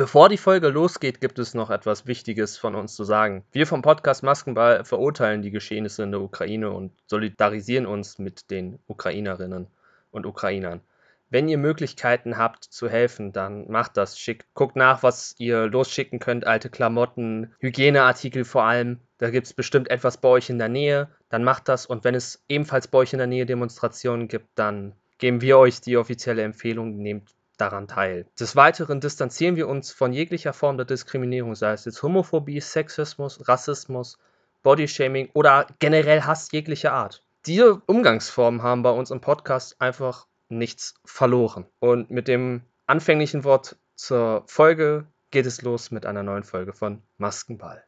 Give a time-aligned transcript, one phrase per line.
[0.00, 3.44] Bevor die Folge losgeht, gibt es noch etwas Wichtiges von uns zu sagen.
[3.52, 8.78] Wir vom Podcast Maskenball verurteilen die Geschehnisse in der Ukraine und solidarisieren uns mit den
[8.86, 9.66] Ukrainerinnen
[10.10, 10.80] und Ukrainern.
[11.28, 14.18] Wenn ihr Möglichkeiten habt zu helfen, dann macht das.
[14.18, 16.46] Schickt, guckt nach, was ihr losschicken könnt.
[16.46, 19.00] Alte Klamotten, Hygieneartikel vor allem.
[19.18, 21.10] Da gibt es bestimmt etwas bei euch in der Nähe.
[21.28, 21.84] Dann macht das.
[21.84, 25.82] Und wenn es ebenfalls bei euch in der Nähe Demonstrationen gibt, dann geben wir euch
[25.82, 26.96] die offizielle Empfehlung.
[26.96, 28.26] Nehmt daran teil.
[28.38, 33.46] Des Weiteren distanzieren wir uns von jeglicher Form der Diskriminierung, sei es jetzt Homophobie, Sexismus,
[33.48, 34.18] Rassismus,
[34.62, 37.22] Bodyshaming oder generell Hass jeglicher Art.
[37.46, 41.66] Diese Umgangsformen haben bei uns im Podcast einfach nichts verloren.
[41.78, 47.02] Und mit dem anfänglichen Wort zur Folge geht es los mit einer neuen Folge von
[47.16, 47.84] Maskenball.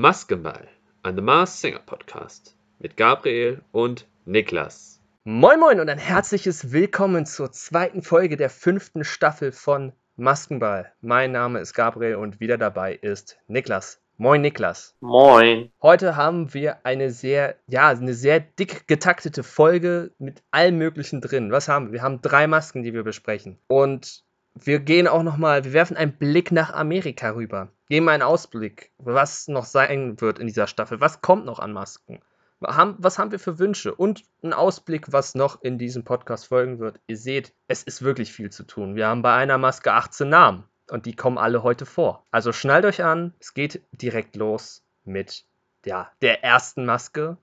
[0.00, 0.66] Maskenball,
[1.02, 4.98] ein The Mars Singer Podcast mit Gabriel und Niklas.
[5.24, 10.90] Moin Moin und ein herzliches Willkommen zur zweiten Folge der fünften Staffel von Maskenball.
[11.02, 14.00] Mein Name ist Gabriel und wieder dabei ist Niklas.
[14.16, 14.96] Moin Niklas.
[15.00, 15.70] Moin.
[15.82, 21.52] Heute haben wir eine sehr, ja, eine sehr dick getaktete Folge mit allem Möglichen drin.
[21.52, 21.92] Was haben wir?
[21.92, 23.58] Wir haben drei Masken, die wir besprechen.
[23.66, 27.72] Und wir gehen auch nochmal, wir werfen einen Blick nach Amerika rüber.
[27.88, 31.00] Geben einen Ausblick, was noch sein wird in dieser Staffel.
[31.00, 32.20] Was kommt noch an Masken?
[32.60, 37.00] was haben wir für Wünsche und ein Ausblick, was noch in diesem Podcast folgen wird.
[37.06, 38.96] Ihr seht, es ist wirklich viel zu tun.
[38.96, 42.26] Wir haben bei einer Maske 18 Namen und die kommen alle heute vor.
[42.30, 45.46] Also schnallt euch an, es geht direkt los mit
[45.86, 47.38] ja, der ersten Maske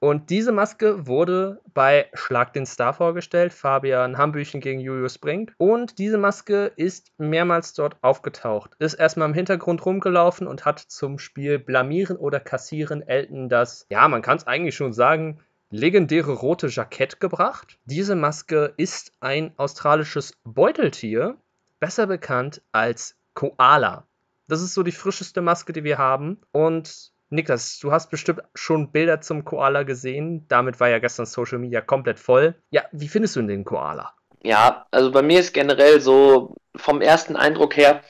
[0.00, 5.52] und diese Maske wurde bei Schlag den Star vorgestellt, Fabian Hambüchen gegen Julius Brink.
[5.58, 8.74] Und diese Maske ist mehrmals dort aufgetaucht.
[8.78, 14.08] Ist erstmal im Hintergrund rumgelaufen und hat zum Spiel Blamieren oder Kassieren Elton das, ja,
[14.08, 17.78] man kann es eigentlich schon sagen, legendäre rote Jackett gebracht.
[17.84, 21.36] Diese Maske ist ein australisches Beuteltier,
[21.78, 24.06] besser bekannt als Koala.
[24.48, 26.40] Das ist so die frischeste Maske, die wir haben.
[26.52, 30.46] Und Niklas, du hast bestimmt schon Bilder zum Koala gesehen.
[30.48, 32.56] Damit war ja gestern Social Media komplett voll.
[32.70, 34.12] Ja, wie findest du denn den Koala?
[34.42, 38.02] Ja, also bei mir ist generell so vom ersten Eindruck her,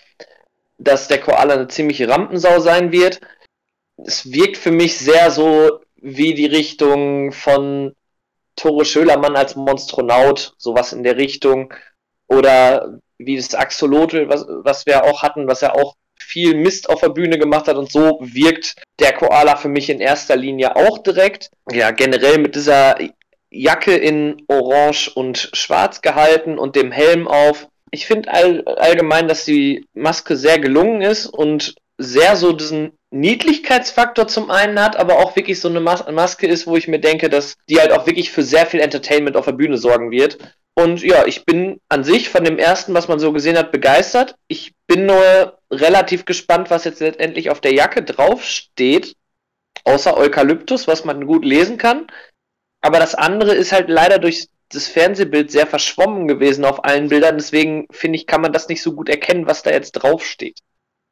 [0.79, 3.21] dass der Koala eine ziemliche Rampensau sein wird.
[3.99, 7.95] Es wirkt für mich sehr so wie die Richtung von
[8.57, 11.75] Tore Schölermann als Monstronaut, sowas in der Richtung.
[12.27, 17.01] Oder wie das Axolotl, was, was wir auch hatten, was ja auch viel Mist auf
[17.01, 20.99] der Bühne gemacht hat und so wirkt der Koala für mich in erster Linie auch
[20.99, 21.51] direkt.
[21.71, 22.97] Ja, generell mit dieser
[23.51, 27.69] Jacke in Orange und Schwarz gehalten und dem Helm auf.
[27.91, 34.29] Ich finde all, allgemein, dass die Maske sehr gelungen ist und sehr so diesen Niedlichkeitsfaktor
[34.29, 37.29] zum einen hat, aber auch wirklich so eine Mas Maske ist, wo ich mir denke,
[37.29, 40.39] dass die halt auch wirklich für sehr viel Entertainment auf der Bühne sorgen wird.
[40.75, 44.37] Und ja, ich bin an sich von dem ersten, was man so gesehen hat, begeistert.
[44.49, 49.17] Ich bin nur relativ gespannt, was jetzt letztendlich auf der Jacke draufsteht.
[49.85, 52.07] Außer Eukalyptus, was man gut lesen kann.
[52.81, 57.37] Aber das andere ist halt leider durch das Fernsehbild sehr verschwommen gewesen auf allen Bildern.
[57.37, 60.61] Deswegen finde ich, kann man das nicht so gut erkennen, was da jetzt draufsteht.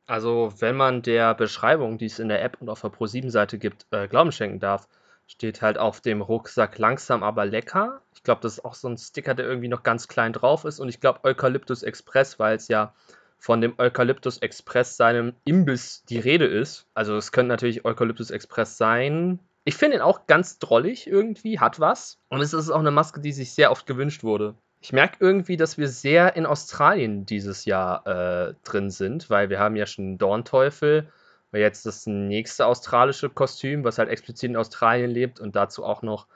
[0.06, 3.84] Also, wenn man der Beschreibung, die es in der App und auf der Pro7-Seite gibt,
[3.90, 4.88] äh, Glauben schenken darf,
[5.28, 8.00] steht halt auf dem Rucksack langsam aber lecker.
[8.14, 10.80] Ich glaube, das ist auch so ein Sticker, der irgendwie noch ganz klein drauf ist.
[10.80, 12.94] Und ich glaube Eukalyptus Express, weil es ja
[13.38, 16.86] von dem Eukalyptus Express seinem Imbiss die Rede ist.
[16.94, 19.38] Also es könnte natürlich Eukalyptus Express sein.
[19.64, 22.18] Ich finde ihn auch ganz drollig irgendwie, hat was.
[22.30, 24.54] Und es ist auch eine Maske, die sich sehr oft gewünscht wurde.
[24.80, 29.58] Ich merke irgendwie, dass wir sehr in Australien dieses Jahr äh, drin sind, weil wir
[29.58, 31.08] haben ja schon Dornteufel,
[31.50, 36.02] weil jetzt das nächste australische Kostüm, was halt explizit in Australien lebt und dazu auch
[36.02, 36.26] noch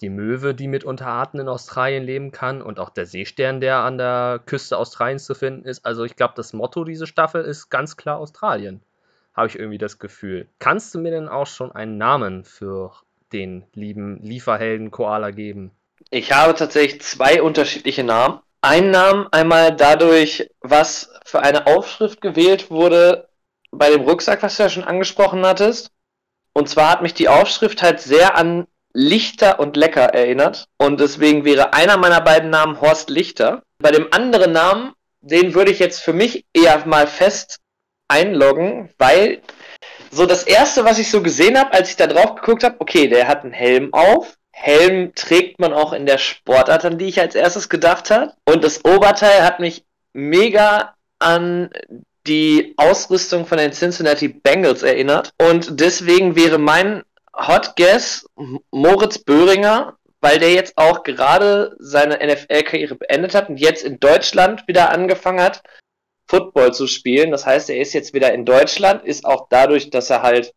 [0.00, 3.98] die Möwe, die mit Unterarten in Australien leben kann und auch der Seestern, der an
[3.98, 5.84] der Küste Australiens zu finden ist.
[5.86, 8.82] Also ich glaube, das Motto dieser Staffel ist ganz klar Australien.
[9.34, 10.48] Habe ich irgendwie das Gefühl.
[10.58, 12.92] Kannst du mir denn auch schon einen Namen für
[13.32, 15.70] den lieben Lieferhelden Koala geben?
[16.10, 18.40] Ich habe tatsächlich zwei unterschiedliche Namen.
[18.60, 23.28] Einen Namen einmal dadurch, was für eine Aufschrift gewählt wurde
[23.78, 25.90] bei dem Rucksack, was du ja schon angesprochen hattest.
[26.52, 30.68] Und zwar hat mich die Aufschrift halt sehr an Lichter und Lecker erinnert.
[30.78, 33.62] Und deswegen wäre einer meiner beiden Namen Horst Lichter.
[33.78, 37.58] Bei dem anderen Namen, den würde ich jetzt für mich eher mal fest
[38.08, 39.42] einloggen, weil
[40.10, 43.08] so das erste, was ich so gesehen habe, als ich da drauf geguckt habe, okay,
[43.08, 44.36] der hat einen Helm auf.
[44.52, 48.32] Helm trägt man auch in der Sportart, an die ich als erstes gedacht habe.
[48.44, 51.70] Und das Oberteil hat mich mega an
[52.26, 55.30] die Ausrüstung von den Cincinnati Bengals erinnert.
[55.38, 57.02] Und deswegen wäre mein
[57.36, 58.26] Hot Guess
[58.70, 64.66] Moritz Böhringer, weil der jetzt auch gerade seine NFL-Karriere beendet hat und jetzt in Deutschland
[64.66, 65.62] wieder angefangen hat,
[66.26, 67.30] Football zu spielen.
[67.30, 70.54] Das heißt, er ist jetzt wieder in Deutschland, ist auch dadurch, dass er halt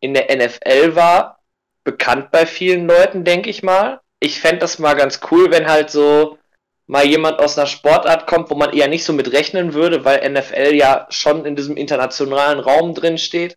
[0.00, 1.38] in der NFL war,
[1.84, 4.00] bekannt bei vielen Leuten, denke ich mal.
[4.18, 6.38] Ich fände das mal ganz cool, wenn halt so
[6.86, 10.28] mal jemand aus einer Sportart kommt, wo man eher nicht so mit rechnen würde, weil
[10.30, 13.56] NFL ja schon in diesem internationalen Raum drin steht.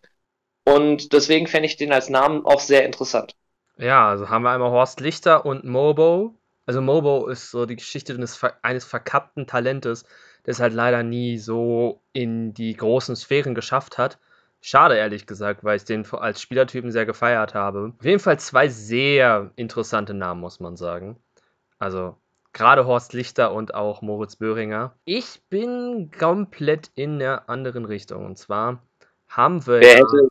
[0.64, 3.34] Und deswegen fände ich den als Namen auch sehr interessant.
[3.76, 6.34] Ja, also haben wir einmal Horst Lichter und Mobo.
[6.66, 10.04] Also Mobo ist so die Geschichte eines, eines verkappten Talentes,
[10.44, 14.18] es halt leider nie so in die großen Sphären geschafft hat.
[14.60, 17.92] Schade, ehrlich gesagt, weil ich den als Spielertypen sehr gefeiert habe.
[17.98, 21.16] Auf jeden Fall zwei sehr interessante Namen, muss man sagen.
[21.78, 22.16] Also
[22.58, 24.92] gerade Horst Lichter und auch Moritz Böhringer.
[25.04, 28.26] Ich bin komplett in der anderen Richtung.
[28.26, 28.82] Und zwar
[29.28, 29.80] haben wir.
[29.80, 30.28] Wer hätte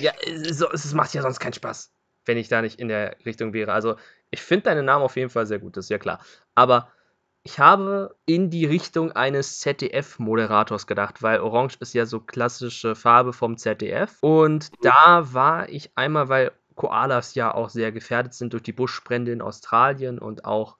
[0.00, 1.92] ja, es, es macht ja sonst keinen Spaß,
[2.26, 3.72] wenn ich da nicht in der Richtung wäre.
[3.72, 3.96] Also,
[4.30, 6.20] ich finde deinen Namen auf jeden Fall sehr gut, das ist ja klar.
[6.54, 6.88] Aber
[7.44, 13.32] ich habe in die Richtung eines ZDF-Moderators gedacht, weil Orange ist ja so klassische Farbe
[13.32, 14.18] vom ZDF.
[14.20, 19.32] Und da war ich einmal, weil Koalas ja auch sehr gefährdet sind durch die Buschbrände
[19.32, 20.76] in Australien und auch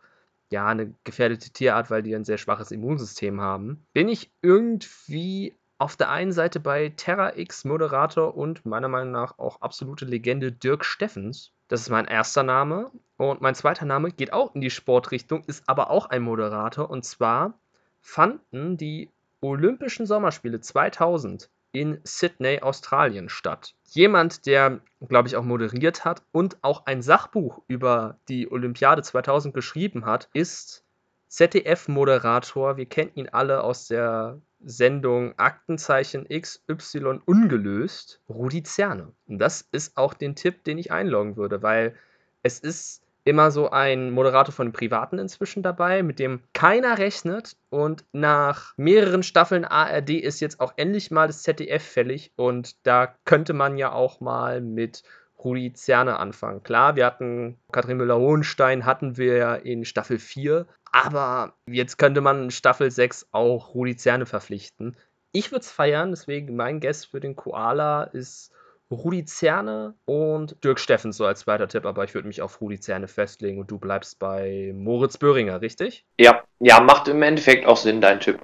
[0.50, 5.96] ja eine gefährdete Tierart, weil die ein sehr schwaches Immunsystem haben, bin ich irgendwie auf
[5.96, 10.84] der einen Seite bei Terra X Moderator und meiner Meinung nach auch absolute Legende Dirk
[10.84, 11.52] Steffens.
[11.68, 12.90] Das ist mein erster Name.
[13.16, 16.88] Und mein zweiter Name geht auch in die Sportrichtung, ist aber auch ein Moderator.
[16.88, 17.58] Und zwar
[18.00, 19.10] fanden die
[19.40, 23.74] Olympischen Sommerspiele 2000 in Sydney, Australien statt.
[23.84, 29.52] Jemand, der, glaube ich, auch moderiert hat und auch ein Sachbuch über die Olympiade 2000
[29.52, 30.84] geschrieben hat, ist
[31.28, 32.78] ZDF-Moderator.
[32.78, 39.12] Wir kennen ihn alle aus der Sendung Aktenzeichen XY ungelöst, Rudi Zerne.
[39.26, 41.94] Und das ist auch den Tipp, den ich einloggen würde, weil
[42.42, 47.56] es ist immer so ein Moderator von Privaten inzwischen dabei, mit dem keiner rechnet.
[47.70, 52.32] Und nach mehreren Staffeln ARD ist jetzt auch endlich mal das ZDF fällig.
[52.36, 55.02] Und da könnte man ja auch mal mit
[55.42, 56.62] Rudi Zerne anfangen.
[56.62, 62.44] Klar, wir hatten Katrin Müller-Hohenstein, hatten wir ja in Staffel 4, aber jetzt könnte man
[62.44, 64.96] in Staffel 6 auch Rudi Zerne verpflichten.
[65.32, 68.52] Ich würde es feiern, deswegen mein Guest für den Koala ist
[68.90, 72.78] Rudi Zerne und Dirk Steffens so als zweiter Tipp, aber ich würde mich auf Rudi
[72.78, 76.04] Zerne festlegen und du bleibst bei Moritz Böhringer, richtig?
[76.18, 78.40] Ja, ja, macht im Endeffekt auch Sinn, dein Tipp.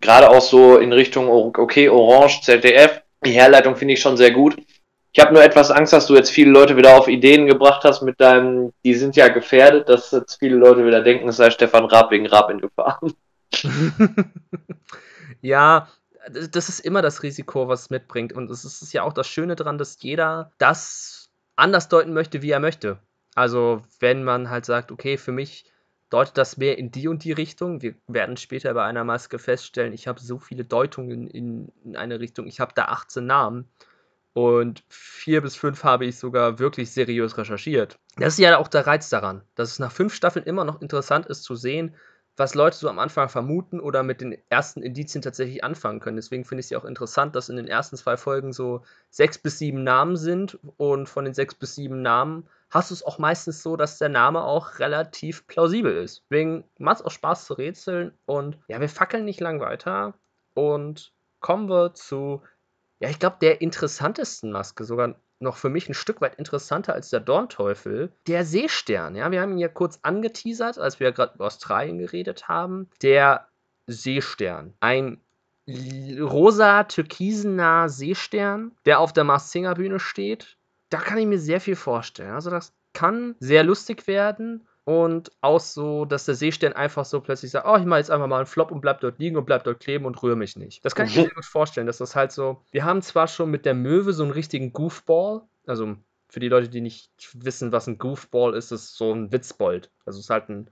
[0.00, 4.56] Gerade auch so in Richtung, okay, Orange, ZDF, die Herleitung finde ich schon sehr gut.
[5.12, 8.02] Ich habe nur etwas Angst, dass du jetzt viele Leute wieder auf Ideen gebracht hast
[8.02, 11.86] mit deinem, die sind ja gefährdet, dass jetzt viele Leute wieder denken, es sei Stefan
[11.86, 13.00] Raab wegen Raab in Gefahr.
[15.40, 15.88] ja,
[16.28, 18.32] das ist immer das Risiko, was es mitbringt.
[18.32, 22.50] Und es ist ja auch das Schöne daran, dass jeder das anders deuten möchte, wie
[22.50, 22.98] er möchte.
[23.34, 25.64] Also, wenn man halt sagt, okay, für mich
[26.10, 27.82] deutet das mehr in die und die Richtung.
[27.82, 32.20] Wir werden später bei einer Maske feststellen, ich habe so viele Deutungen in, in eine
[32.20, 32.46] Richtung.
[32.46, 33.68] Ich habe da 18 Namen.
[34.32, 37.98] Und vier bis fünf habe ich sogar wirklich seriös recherchiert.
[38.16, 41.26] Das ist ja auch der Reiz daran, dass es nach fünf Staffeln immer noch interessant
[41.26, 41.96] ist zu sehen,
[42.38, 46.16] was Leute so am Anfang vermuten oder mit den ersten Indizien tatsächlich anfangen können.
[46.16, 49.38] Deswegen finde ich es ja auch interessant, dass in den ersten zwei Folgen so sechs
[49.38, 53.18] bis sieben Namen sind und von den sechs bis sieben Namen hast du es auch
[53.18, 56.24] meistens so, dass der Name auch relativ plausibel ist.
[56.30, 60.14] Deswegen macht es auch Spaß zu rätseln und ja, wir fackeln nicht lang weiter
[60.54, 62.42] und kommen wir zu
[63.00, 67.10] ja, ich glaube, der interessantesten Maske, sogar noch für mich ein Stück weit interessanter als
[67.10, 69.14] der Dornteufel, der Seestern.
[69.14, 72.88] Ja, wir haben ihn ja kurz angeteasert, als wir gerade über Australien geredet haben.
[73.02, 73.48] Der
[73.86, 74.74] Seestern.
[74.80, 75.20] Ein
[76.20, 80.56] rosa türkisener Seestern, der auf der Mars Singer Bühne steht.
[80.90, 82.32] Da kann ich mir sehr viel vorstellen.
[82.32, 87.50] Also das kann sehr lustig werden und auch so, dass der Seestern einfach so plötzlich
[87.50, 89.62] sagt, oh, ich mache jetzt einfach mal einen Flop und bleib dort liegen und bleib
[89.64, 90.82] dort kleben und rühre mich nicht.
[90.82, 93.50] Das kann ich mir sehr gut vorstellen, dass das halt so, wir haben zwar schon
[93.50, 95.96] mit der Möwe so einen richtigen Goofball, also
[96.30, 99.90] für die Leute, die nicht wissen, was ein Goofball ist, ist so ein Witzbold.
[100.06, 100.70] Also es ist halt ein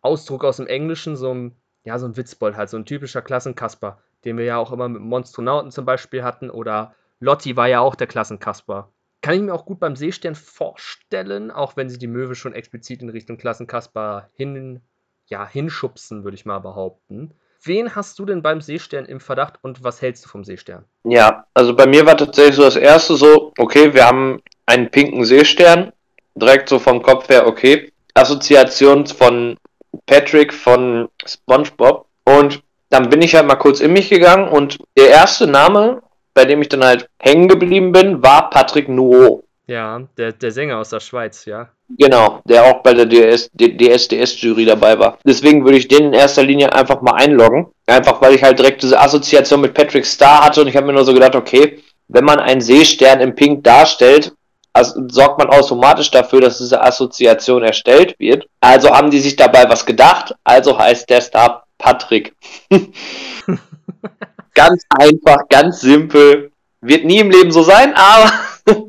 [0.00, 4.02] Ausdruck aus dem Englischen, so ein, ja, so ein Witzbold halt, so ein typischer Klassenkasper,
[4.24, 7.94] den wir ja auch immer mit Monstronauten zum Beispiel hatten oder Lotti war ja auch
[7.94, 8.90] der Klassenkasper.
[9.26, 13.02] Kann ich mir auch gut beim Seestern vorstellen, auch wenn sie die Möwe schon explizit
[13.02, 14.82] in Richtung Klassenkasper hin,
[15.26, 17.34] ja, hinschubsen, würde ich mal behaupten.
[17.60, 20.84] Wen hast du denn beim Seestern im Verdacht und was hältst du vom Seestern?
[21.02, 25.24] Ja, also bei mir war tatsächlich so das erste so, okay, wir haben einen pinken
[25.24, 25.92] Seestern,
[26.36, 27.92] direkt so vom Kopf her, okay.
[28.14, 29.56] Assoziation von
[30.06, 35.08] Patrick von SpongeBob und dann bin ich halt mal kurz in mich gegangen und der
[35.08, 36.00] erste Name,
[36.36, 39.42] bei dem ich dann halt hängen geblieben bin, war Patrick Nuo.
[39.66, 41.70] Ja, der, der Sänger aus der Schweiz, ja.
[41.98, 45.18] Genau, der auch bei der DS, DSDS-Jury dabei war.
[45.24, 47.68] Deswegen würde ich den in erster Linie einfach mal einloggen.
[47.86, 50.92] Einfach weil ich halt direkt diese Assoziation mit Patrick Starr hatte und ich habe mir
[50.92, 54.34] nur so gedacht, okay, wenn man einen Seestern im Pink darstellt,
[54.74, 58.46] also sorgt man automatisch dafür, dass diese Assoziation erstellt wird.
[58.60, 62.34] Also haben die sich dabei was gedacht, also heißt der Star Patrick.
[64.56, 66.50] ganz einfach, ganz simpel.
[66.80, 68.32] Wird nie im Leben so sein, aber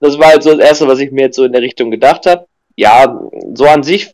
[0.00, 2.24] das war halt so das Erste, was ich mir jetzt so in der Richtung gedacht
[2.24, 2.46] habe.
[2.76, 3.20] Ja,
[3.52, 4.10] so an sich,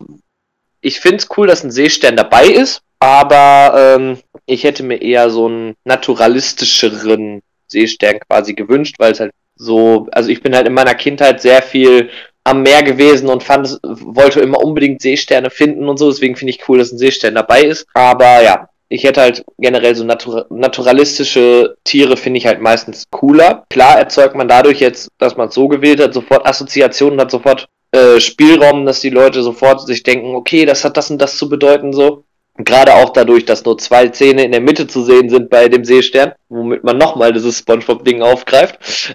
[0.80, 5.30] ich finde es cool, dass ein Seestern dabei ist, aber ähm, ich hätte mir eher
[5.30, 10.74] so einen naturalistischeren Seestern quasi gewünscht, weil es halt so, also ich bin halt in
[10.74, 12.10] meiner Kindheit sehr viel
[12.44, 16.68] am Meer gewesen und fand, wollte immer unbedingt Seesterne finden und so, deswegen finde ich
[16.68, 17.86] cool, dass ein Seestern dabei ist.
[17.94, 23.64] Aber ja, ich hätte halt generell so natura naturalistische Tiere finde ich halt meistens cooler.
[23.70, 27.68] Klar erzeugt man dadurch jetzt, dass man es so gewählt hat, sofort Assoziationen, hat sofort
[27.92, 31.48] äh, Spielraum, dass die Leute sofort sich denken, okay, das hat das und das zu
[31.48, 32.24] bedeuten so.
[32.64, 35.84] Gerade auch dadurch, dass nur zwei Zähne in der Mitte zu sehen sind bei dem
[35.84, 38.78] Seestern, womit man nochmal dieses Spongebob-Ding aufgreift.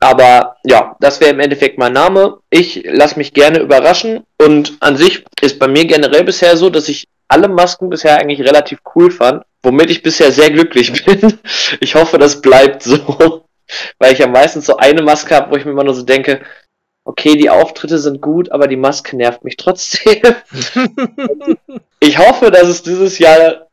[0.00, 2.38] Aber ja, das wäre im Endeffekt mein Name.
[2.50, 6.88] Ich lasse mich gerne überraschen und an sich ist bei mir generell bisher so, dass
[6.88, 11.38] ich alle Masken bisher eigentlich relativ cool fand, womit ich bisher sehr glücklich bin.
[11.80, 13.44] Ich hoffe, das bleibt so,
[13.98, 16.42] weil ich ja meistens so eine Maske habe, wo ich mir immer nur so denke,
[17.04, 20.20] okay, die Auftritte sind gut, aber die Maske nervt mich trotzdem.
[22.00, 23.68] ich hoffe, dass es dieses Jahr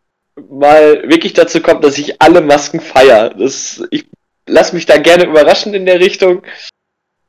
[0.50, 3.30] mal wirklich dazu kommt, dass ich alle Masken feiere.
[3.32, 4.06] Das, ich
[4.48, 6.44] lasse mich da gerne überraschen in der Richtung.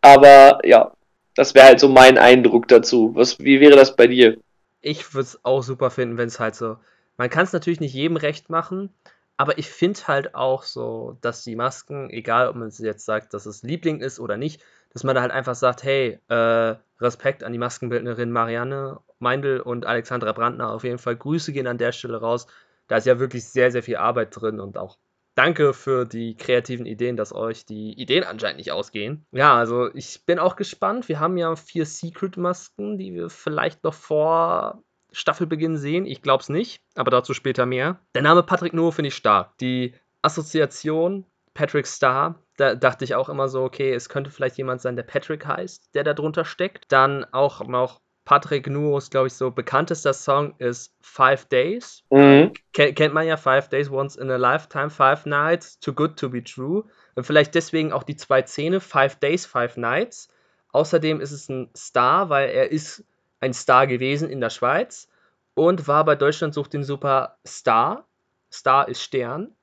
[0.01, 0.93] Aber ja,
[1.35, 3.13] das wäre halt so mein Eindruck dazu.
[3.15, 4.39] Was, wie wäre das bei dir?
[4.81, 6.77] Ich würde es auch super finden, wenn es halt so.
[7.17, 8.95] Man kann es natürlich nicht jedem recht machen,
[9.37, 13.45] aber ich finde halt auch so, dass die Masken, egal ob man jetzt sagt, dass
[13.45, 17.53] es Liebling ist oder nicht, dass man da halt einfach sagt, hey, äh, Respekt an
[17.53, 20.73] die Maskenbildnerin Marianne Meindl und Alexandra Brandner.
[20.73, 22.47] Auf jeden Fall Grüße gehen an der Stelle raus.
[22.89, 24.99] Da ist ja wirklich sehr, sehr viel Arbeit drin und auch
[25.35, 29.25] danke für die kreativen Ideen, dass euch die Ideen anscheinend nicht ausgehen.
[29.33, 31.09] Ja, also ich bin auch gespannt.
[31.09, 34.83] Wir haben ja vier Secret-Masken, die wir vielleicht noch vor
[35.13, 36.07] Staffelbeginn sehen.
[36.07, 38.01] Ich glaube es nicht, aber dazu später mehr.
[38.15, 39.57] Der Name Patrick Noah finde ich stark.
[39.59, 44.81] Die Assoziation Patrick Star, da dachte ich auch immer so, okay, es könnte vielleicht jemand
[44.81, 46.93] sein, der Patrick heißt, der da drunter steckt.
[46.93, 52.05] Dann auch noch Patrick Nuos, glaube ich, so bekanntester Song ist Five Days.
[52.11, 52.53] Mhm.
[52.73, 56.45] kennt man ja Five Days Once in a Lifetime, Five Nights, Too Good to Be
[56.45, 56.85] True.
[57.15, 60.29] Und vielleicht deswegen auch die zwei Zähne, Five Days, Five Nights.
[60.73, 63.05] Außerdem ist es ein Star, weil er ist
[63.41, 65.09] ein Star gewesen in der Schweiz
[65.55, 68.07] und war bei Deutschland sucht den Super Star.
[68.53, 69.57] Star ist Stern.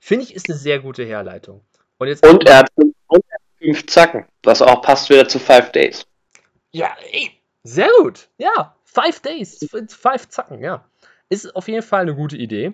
[0.00, 1.60] Finde ich, ist eine sehr gute Herleitung.
[1.98, 2.70] Und, jetzt und er hat
[3.58, 6.06] fünf Zacken, was auch passt wieder zu Five Days.
[6.72, 7.30] Ja, ey,
[7.62, 8.28] sehr gut.
[8.38, 10.84] Ja, Five Days, Five Zacken, ja.
[11.28, 12.72] Ist auf jeden Fall eine gute Idee.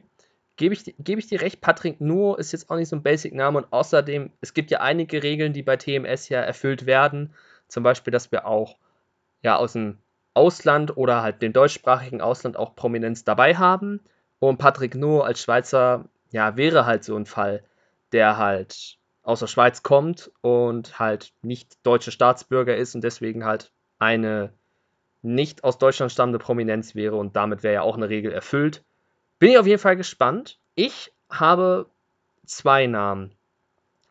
[0.57, 3.59] Gebe ich, gebe ich dir recht, Patrick Nuo ist jetzt auch nicht so ein Basic-Name
[3.59, 7.35] und außerdem, es gibt ja einige Regeln, die bei TMS ja erfüllt werden.
[7.69, 8.79] Zum Beispiel, dass wir auch
[9.43, 9.99] ja aus dem
[10.33, 14.01] Ausland oder halt dem deutschsprachigen Ausland auch Prominenz dabei haben.
[14.39, 17.63] Und Patrick Nuo als Schweizer, ja, wäre halt so ein Fall,
[18.13, 23.73] der halt aus der Schweiz kommt und halt nicht deutscher Staatsbürger ist und deswegen halt
[23.99, 24.53] eine
[25.23, 28.85] nicht aus Deutschland stammende Prominenz wäre und damit wäre ja auch eine Regel erfüllt.
[29.39, 30.59] Bin ich auf jeden Fall gespannt.
[30.77, 31.87] Ich habe
[32.45, 33.35] zwei Namen.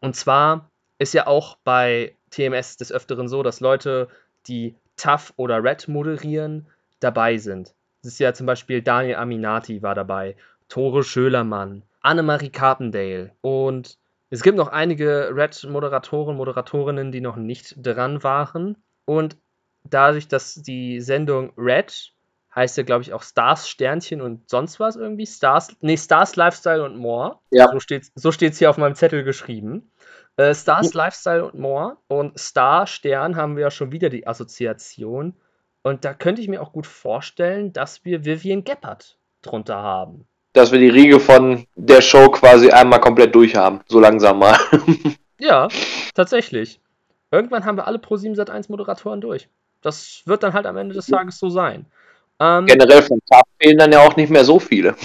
[0.01, 0.69] Und zwar
[0.99, 4.09] ist ja auch bei TMS des Öfteren so, dass Leute,
[4.47, 6.67] die Tough oder Red moderieren,
[6.99, 7.73] dabei sind.
[8.01, 10.35] Das ist ja zum Beispiel Daniel Aminati war dabei,
[10.67, 13.97] Tore Schölermann, Annemarie Carpendale und
[14.29, 18.75] es gibt noch einige Red-Moderatoren, Moderatorinnen, die noch nicht dran waren.
[19.05, 19.37] Und
[19.83, 22.11] dadurch, dass die Sendung Red
[22.55, 25.25] heißt ja, glaube ich, auch Stars, Sternchen und sonst was irgendwie.
[25.25, 27.39] Stars, nee, Stars, Lifestyle und More.
[27.51, 27.69] Ja.
[27.71, 29.91] So steht es so steht's hier auf meinem Zettel geschrieben.
[30.37, 31.03] Äh, Stars, ja.
[31.03, 31.97] Lifestyle und More.
[32.07, 35.35] Und Star, Stern haben wir ja schon wieder die Assoziation.
[35.83, 40.27] Und da könnte ich mir auch gut vorstellen, dass wir Vivian Gebhardt drunter haben.
[40.55, 43.81] Dass wir die Riege von der Show quasi einmal komplett durchhaben.
[43.87, 44.57] So langsam mal.
[45.39, 45.67] ja,
[46.13, 46.79] tatsächlich.
[47.29, 49.49] Irgendwann haben wir alle Pro7 Sat1 Moderatoren durch.
[49.81, 51.85] Das wird dann halt am Ende des Tages so sein.
[52.39, 54.95] Ähm, Generell von TAF fehlen dann ja auch nicht mehr so viele.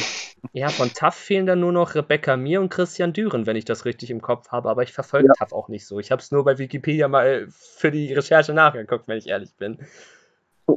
[0.52, 3.85] Ja, von TAF fehlen dann nur noch Rebecca Mir und Christian Düren, wenn ich das
[3.85, 4.71] richtig im Kopf habe.
[4.71, 5.35] Aber ich verfolge ja.
[5.37, 5.99] TAF auch nicht so.
[5.99, 9.78] Ich habe es nur bei Wikipedia mal für die Recherche nachgeguckt, wenn ich ehrlich bin.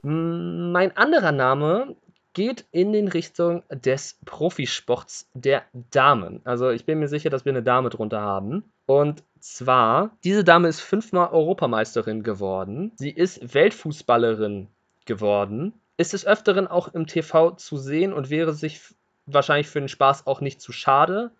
[0.01, 1.95] Mein anderer Name
[2.33, 6.41] geht in den Richtung des Profisports der Damen.
[6.43, 8.63] Also ich bin mir sicher, dass wir eine Dame drunter haben.
[8.85, 12.91] Und zwar, diese Dame ist fünfmal Europameisterin geworden.
[12.95, 14.67] Sie ist Weltfußballerin
[15.05, 15.73] geworden.
[15.97, 18.81] Ist des Öfteren auch im TV zu sehen und wäre sich
[19.25, 21.31] wahrscheinlich für den Spaß auch nicht zu schade.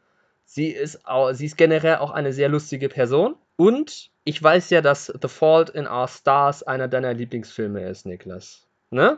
[0.45, 3.35] Sie ist, auch, sie ist generell auch eine sehr lustige Person.
[3.55, 8.67] Und ich weiß ja, dass The Fault in Our Stars einer deiner Lieblingsfilme ist, Niklas.
[8.89, 9.17] Ne?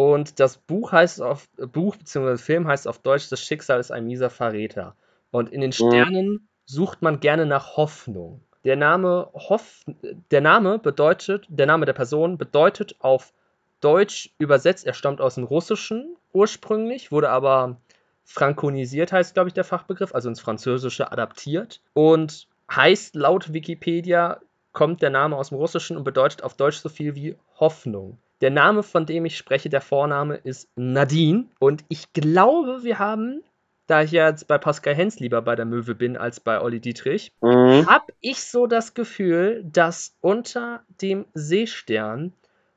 [0.00, 2.38] Und das Buch heißt auf Buch bzw.
[2.38, 4.96] Film heißt auf Deutsch Das Schicksal ist ein mieser Verräter.
[5.30, 5.72] Und in den mhm.
[5.74, 8.40] Sternen sucht man gerne nach Hoffnung.
[8.64, 9.84] Der Name Hoff,
[10.30, 13.34] der Name bedeutet, der Name der Person bedeutet auf
[13.82, 17.76] Deutsch übersetzt, er stammt aus dem Russischen ursprünglich, wurde aber
[18.24, 24.40] frankonisiert, heißt glaube ich der Fachbegriff, also ins Französische adaptiert und heißt laut Wikipedia
[24.72, 28.16] kommt der Name aus dem Russischen und bedeutet auf Deutsch so viel wie Hoffnung.
[28.40, 31.46] Der Name, von dem ich spreche, der Vorname ist Nadine.
[31.58, 33.42] Und ich glaube, wir haben,
[33.86, 36.80] da ich ja jetzt bei Pascal Hens lieber bei der Möwe bin als bei Olli
[36.80, 37.86] Dietrich, mhm.
[37.86, 42.32] habe ich so das Gefühl, dass unter dem Seestern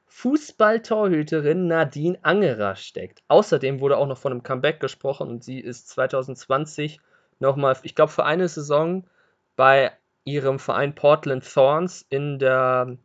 [0.07, 3.23] Fußballtorhüterin Nadine Angerer steckt.
[3.29, 6.99] Außerdem wurde auch noch von einem Comeback gesprochen und sie ist 2020
[7.39, 9.05] nochmal, ich glaube, für eine Saison
[9.55, 9.91] bei
[10.23, 12.97] ihrem Verein Portland Thorns in der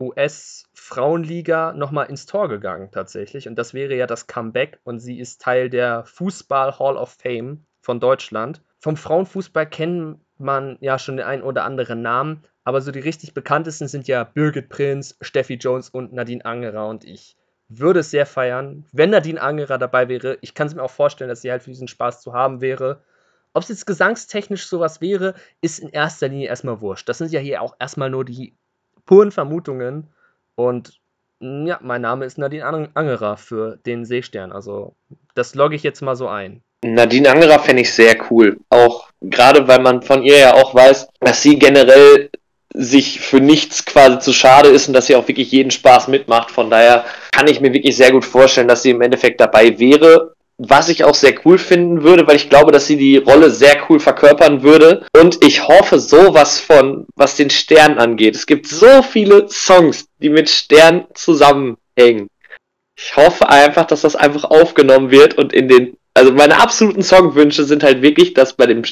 [0.00, 3.48] US-Frauenliga nochmal ins Tor gegangen tatsächlich.
[3.48, 7.64] Und das wäre ja das Comeback und sie ist Teil der Fußball Hall of Fame
[7.80, 8.62] von Deutschland.
[8.78, 13.32] Vom Frauenfußball kennt man ja schon den einen oder anderen Namen, aber so die richtig
[13.32, 17.36] bekanntesten sind ja Birgit Prinz, Steffi Jones und Nadine Angerer und ich
[17.68, 20.38] würde es sehr feiern, wenn Nadine Angerer dabei wäre.
[20.40, 23.02] Ich kann es mir auch vorstellen, dass sie halt für diesen Spaß zu haben wäre.
[23.54, 27.08] Ob es jetzt gesangstechnisch sowas wäre, ist in erster Linie erstmal wurscht.
[27.08, 28.56] Das sind ja hier auch erstmal nur die
[29.06, 30.08] puren Vermutungen.
[30.54, 31.00] Und
[31.40, 34.52] ja, mein Name ist Nadine Angerer für den Seestern.
[34.52, 34.94] Also
[35.34, 36.62] das logge ich jetzt mal so ein.
[36.82, 38.58] Nadine Angerer fände ich sehr cool.
[38.68, 42.30] Auch gerade, weil man von ihr ja auch weiß, dass sie generell
[42.74, 46.50] sich für nichts quasi zu schade ist und dass sie auch wirklich jeden Spaß mitmacht.
[46.50, 50.35] Von daher kann ich mir wirklich sehr gut vorstellen, dass sie im Endeffekt dabei wäre
[50.58, 53.76] was ich auch sehr cool finden würde, weil ich glaube, dass sie die Rolle sehr
[53.88, 55.06] cool verkörpern würde.
[55.18, 58.34] Und ich hoffe sowas von, was den Stern angeht.
[58.34, 62.28] Es gibt so viele Songs, die mit Stern zusammenhängen.
[62.98, 67.64] Ich hoffe einfach, dass das einfach aufgenommen wird und in den, also meine absoluten Songwünsche
[67.64, 68.82] sind halt wirklich, dass bei dem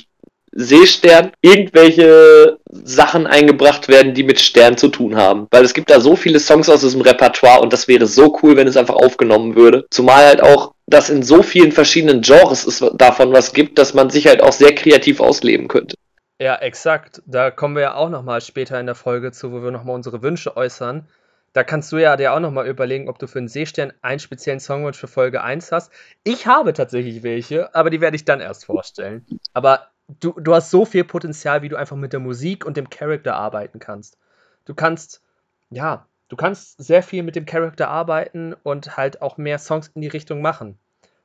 [0.57, 5.48] Seestern irgendwelche Sachen eingebracht werden, die mit Stern zu tun haben.
[5.50, 8.57] Weil es gibt da so viele Songs aus diesem Repertoire und das wäre so cool,
[8.57, 9.87] wenn es einfach aufgenommen würde.
[9.90, 14.11] Zumal halt auch das in so vielen verschiedenen Genres es davon was gibt, dass man
[14.11, 15.97] sich halt auch sehr kreativ ausleben könnte.
[16.38, 17.23] Ja, exakt.
[17.27, 20.23] Da kommen wir ja auch nochmal später in der Folge zu, wo wir nochmal unsere
[20.23, 21.09] Wünsche äußern.
[21.53, 24.59] Da kannst du ja dir auch nochmal überlegen, ob du für einen Seestern einen speziellen
[24.59, 25.92] Songwunsch für Folge 1 hast.
[26.25, 29.25] Ich habe tatsächlich welche, aber die werde ich dann erst vorstellen.
[29.53, 32.90] Aber du, du hast so viel Potenzial, wie du einfach mit der Musik und dem
[32.90, 34.18] Charakter arbeiten kannst.
[34.64, 35.23] Du kannst,
[35.70, 40.02] ja, du kannst sehr viel mit dem Charakter arbeiten und halt auch mehr Songs in
[40.02, 40.78] die Richtung machen.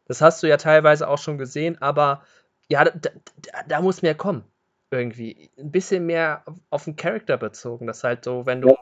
[0.06, 2.24] Das hast du ja teilweise auch schon gesehen, aber
[2.68, 3.12] ja, da, da,
[3.68, 4.44] da muss mehr kommen.
[4.92, 5.52] Irgendwie.
[5.58, 7.86] Ein bisschen mehr auf den Charakter bezogen.
[7.86, 8.76] Das halt so, wenn du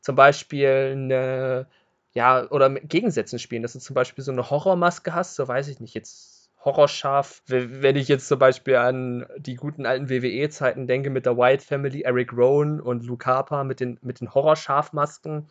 [0.00, 1.66] zum Beispiel eine,
[2.14, 5.68] ja, oder mit Gegensätzen spielen, dass du zum Beispiel so eine Horrormaske hast, so weiß
[5.68, 6.31] ich nicht, jetzt
[6.64, 7.42] Horrorschaf.
[7.46, 12.02] Wenn ich jetzt zum Beispiel an die guten alten WWE-Zeiten denke mit der White Family,
[12.02, 15.48] Eric Rowan und Luke Harper mit den, mit den Horrorschafmasken.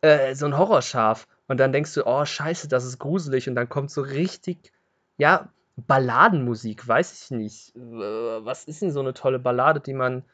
[0.00, 1.26] Äh, so ein Horrorschaf.
[1.48, 3.48] Und dann denkst du, oh, scheiße, das ist gruselig.
[3.48, 4.72] Und dann kommt so richtig,
[5.16, 7.72] ja, Balladenmusik, weiß ich nicht.
[7.74, 10.24] Was ist denn so eine tolle Ballade, die man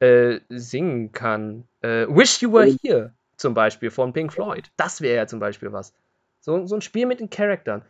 [0.00, 1.68] äh, singen kann?
[1.82, 4.70] Äh, Wish You Were Here zum Beispiel von Pink Floyd.
[4.76, 5.92] Das wäre ja zum Beispiel was.
[6.40, 7.82] So, so ein Spiel mit den Charakteren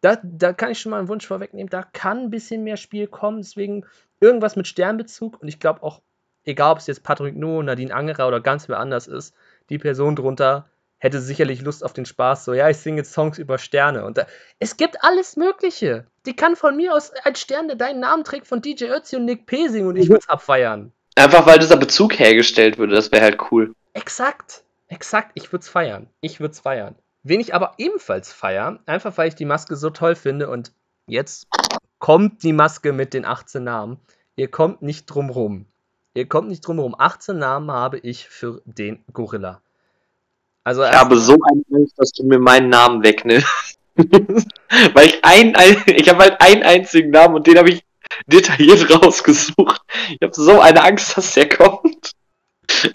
[0.00, 3.06] da, da kann ich schon mal einen Wunsch vorwegnehmen, da kann ein bisschen mehr Spiel
[3.06, 3.84] kommen, deswegen
[4.20, 6.00] irgendwas mit Sternbezug und ich glaube auch,
[6.44, 9.34] egal ob es jetzt Patrick No, Nadine Angerer oder ganz wer anders ist,
[9.70, 13.38] die Person drunter hätte sicherlich Lust auf den Spaß, so, ja, ich singe jetzt Songs
[13.38, 14.26] über Sterne und da,
[14.58, 16.06] es gibt alles Mögliche.
[16.26, 19.24] Die kann von mir aus als Stern, der deinen Namen trägt, von DJ Ötzi und
[19.24, 19.68] Nick P.
[19.68, 20.92] singen und ich würde es abfeiern.
[21.14, 23.74] Einfach weil dieser Bezug hergestellt würde, das wäre halt cool.
[23.92, 26.08] Exakt, exakt, ich würde es feiern.
[26.20, 26.96] Ich würde es feiern.
[27.22, 30.72] Wen ich aber ebenfalls feiere, einfach weil ich die Maske so toll finde und
[31.06, 31.48] jetzt
[31.98, 33.98] kommt die Maske mit den 18 Namen.
[34.36, 35.66] Ihr kommt nicht drum rum.
[36.14, 36.94] Ihr kommt nicht drum rum.
[36.96, 39.60] 18 Namen habe ich für den Gorilla.
[40.64, 43.78] Also ich habe so eine Angst, dass du mir meinen Namen wegnimmst.
[43.96, 47.84] weil ich ein, ein ich habe halt einen einzigen Namen und den habe ich
[48.26, 49.80] detailliert rausgesucht.
[50.10, 52.12] Ich habe so eine Angst, dass der kommt.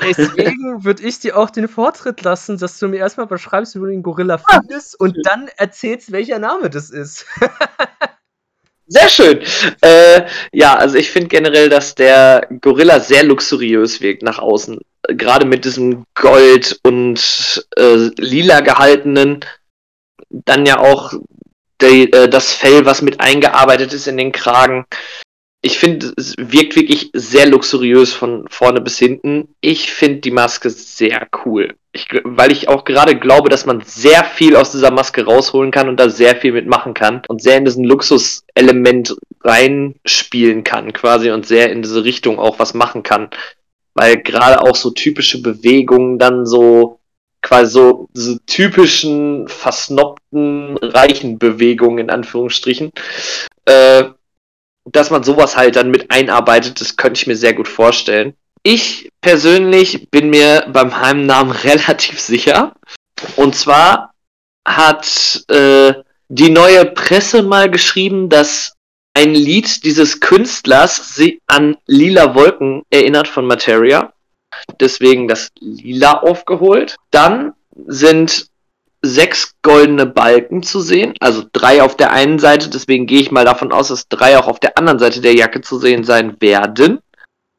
[0.02, 3.86] Deswegen würde ich dir auch den Vortritt lassen, dass du mir erstmal beschreibst, wie du
[3.88, 7.26] den Gorilla findest und dann erzählst, welcher Name das ist.
[8.88, 9.40] Sehr schön.
[9.82, 14.80] Äh, ja, also ich finde generell, dass der Gorilla sehr luxuriös wirkt nach außen.
[15.08, 19.40] Gerade mit diesem Gold und äh, lila gehaltenen,
[20.30, 21.14] dann ja auch
[21.82, 24.86] die, äh, das Fell, was mit eingearbeitet ist in den Kragen.
[25.65, 29.47] Ich finde, es wirkt wirklich sehr luxuriös von vorne bis hinten.
[29.62, 31.76] Ich finde die Maske sehr cool.
[31.93, 35.88] Ich, weil ich auch gerade glaube, dass man sehr viel aus dieser Maske rausholen kann
[35.88, 41.47] und da sehr viel mitmachen kann und sehr in diesen Luxuselement reinspielen kann quasi und
[41.47, 43.30] sehr in diese Richtung auch was machen kann.
[43.93, 46.99] Weil gerade auch so typische Bewegungen dann so
[47.41, 52.91] quasi so, so typischen versnobten reichen Bewegungen in Anführungsstrichen,
[53.63, 54.06] äh,
[54.86, 58.34] dass man sowas halt dann mit einarbeitet, das könnte ich mir sehr gut vorstellen.
[58.63, 62.74] Ich persönlich bin mir beim Heimnamen relativ sicher.
[63.36, 64.13] Und zwar
[64.65, 65.93] hat äh,
[66.30, 68.74] die neue Presse mal geschrieben, dass
[69.13, 74.13] ein Lied dieses Künstlers sie an Lila Wolken erinnert von Materia.
[74.80, 76.96] Deswegen das Lila aufgeholt.
[77.12, 77.54] Dann
[77.86, 78.48] sind
[79.04, 83.46] sechs goldene Balken zu sehen, also drei auf der einen Seite, deswegen gehe ich mal
[83.46, 87.00] davon aus, dass drei auch auf der anderen Seite der Jacke zu sehen sein werden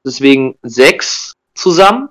[0.04, 2.08] deswegen sechs zusammen,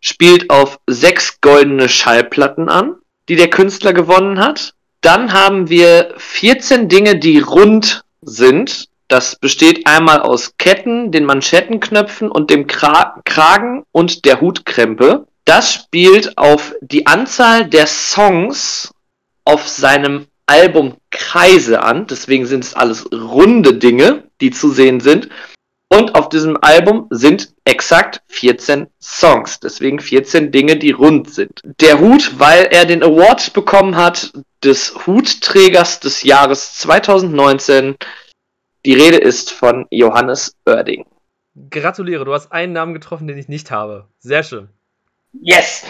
[0.00, 2.96] spielt auf sechs goldene Schallplatten an,
[3.28, 4.74] die der Künstler gewonnen hat.
[5.00, 8.88] Dann haben wir 14 Dinge, die rund sind.
[9.08, 15.26] Das besteht einmal aus Ketten, den Manschettenknöpfen und dem Kra Kragen und der Hutkrempe.
[15.44, 18.92] Das spielt auf die Anzahl der Songs
[19.44, 22.06] auf seinem Album Kreise an.
[22.06, 25.28] Deswegen sind es alles runde Dinge, die zu sehen sind.
[25.88, 29.60] Und auf diesem Album sind exakt 14 Songs.
[29.60, 31.60] Deswegen 14 Dinge, die rund sind.
[31.80, 34.32] Der Hut, weil er den Award bekommen hat
[34.64, 37.96] des Hutträgers des Jahres 2019.
[38.86, 41.04] Die Rede ist von Johannes Oerding.
[41.70, 44.08] Gratuliere, du hast einen Namen getroffen, den ich nicht habe.
[44.18, 44.70] Sehr schön.
[45.32, 45.84] Yes!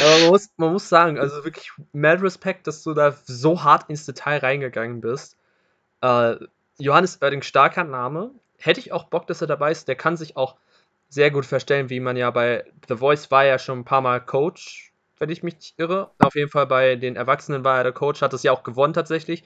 [0.00, 3.88] Aber man muss, man muss sagen, also wirklich mad Respekt, dass du da so hart
[3.88, 5.36] ins Detail reingegangen bist.
[6.02, 6.36] Äh,
[6.78, 8.32] Johannes Oerding, starker Name.
[8.58, 9.88] Hätte ich auch Bock, dass er dabei ist.
[9.88, 10.56] Der kann sich auch
[11.08, 14.20] sehr gut verstellen, wie man ja bei The Voice war ja schon ein paar Mal
[14.20, 16.10] Coach, wenn ich mich nicht irre.
[16.18, 18.92] Auf jeden Fall bei den Erwachsenen war er der Coach, hat es ja auch gewonnen
[18.92, 19.44] tatsächlich.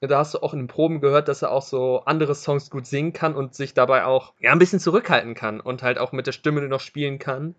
[0.00, 2.86] Da hast du auch in den Proben gehört, dass er auch so andere Songs gut
[2.86, 6.26] singen kann und sich dabei auch ja, ein bisschen zurückhalten kann und halt auch mit
[6.26, 7.54] der Stimme noch spielen kann.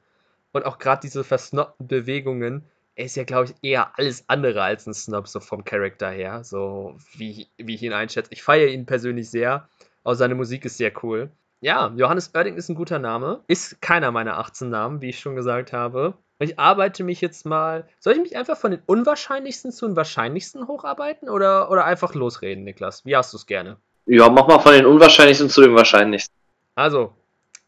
[0.52, 4.88] Und auch gerade diese versnoppten Bewegungen, er ist ja, glaube ich, eher alles andere als
[4.88, 8.32] ein Snob, so vom Charakter her, so wie, wie ich ihn einschätze.
[8.34, 9.70] Ich feiere ihn persönlich sehr,
[10.04, 11.32] auch seine Musik ist sehr cool.
[11.62, 15.36] Ja, Johannes Oerding ist ein guter Name, ist keiner meiner 18 Namen, wie ich schon
[15.36, 16.16] gesagt habe.
[16.42, 17.88] Ich arbeite mich jetzt mal.
[18.00, 22.64] Soll ich mich einfach von den unwahrscheinlichsten zu den wahrscheinlichsten hocharbeiten oder, oder einfach losreden,
[22.64, 23.06] Niklas?
[23.06, 23.78] Wie hast du es gerne?
[24.08, 26.36] Ja, mach mal von den unwahrscheinlichsten zu den wahrscheinlichsten.
[26.74, 27.14] Also,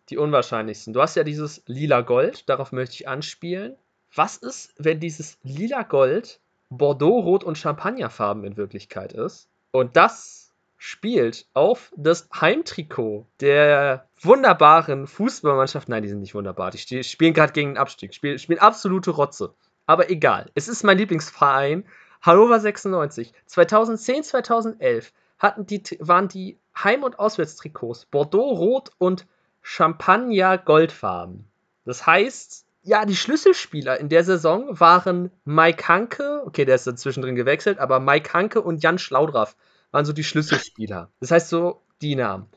[0.09, 0.91] die unwahrscheinlichsten.
[0.91, 3.75] Du hast ja dieses lila Gold, darauf möchte ich anspielen.
[4.15, 9.49] Was ist, wenn dieses lila Gold Bordeaux, Rot und Champagnerfarben in Wirklichkeit ist?
[9.71, 10.42] Und das
[10.83, 15.87] spielt auf das Heimtrikot der wunderbaren Fußballmannschaft.
[15.87, 16.71] Nein, die sind nicht wunderbar.
[16.71, 18.13] Die spielen gerade gegen den Abstieg.
[18.13, 19.53] Spielen, spielen absolute Rotze.
[19.85, 20.51] Aber egal.
[20.55, 21.85] Es ist mein Lieblingsverein.
[22.21, 23.31] Hannover 96.
[23.45, 29.25] 2010, 2011 hatten die, waren die Heim- und Auswärtstrikots Bordeaux, Rot und
[29.61, 31.47] Champagner Goldfarben.
[31.85, 36.97] Das heißt, ja, die Schlüsselspieler in der Saison waren Mike Hanke, okay, der ist dann
[36.97, 39.55] zwischendrin gewechselt, aber Mike Hanke und Jan Schlaudraff
[39.93, 41.09] waren so die Schlüsselspieler.
[41.21, 42.47] Das heißt so die Namen.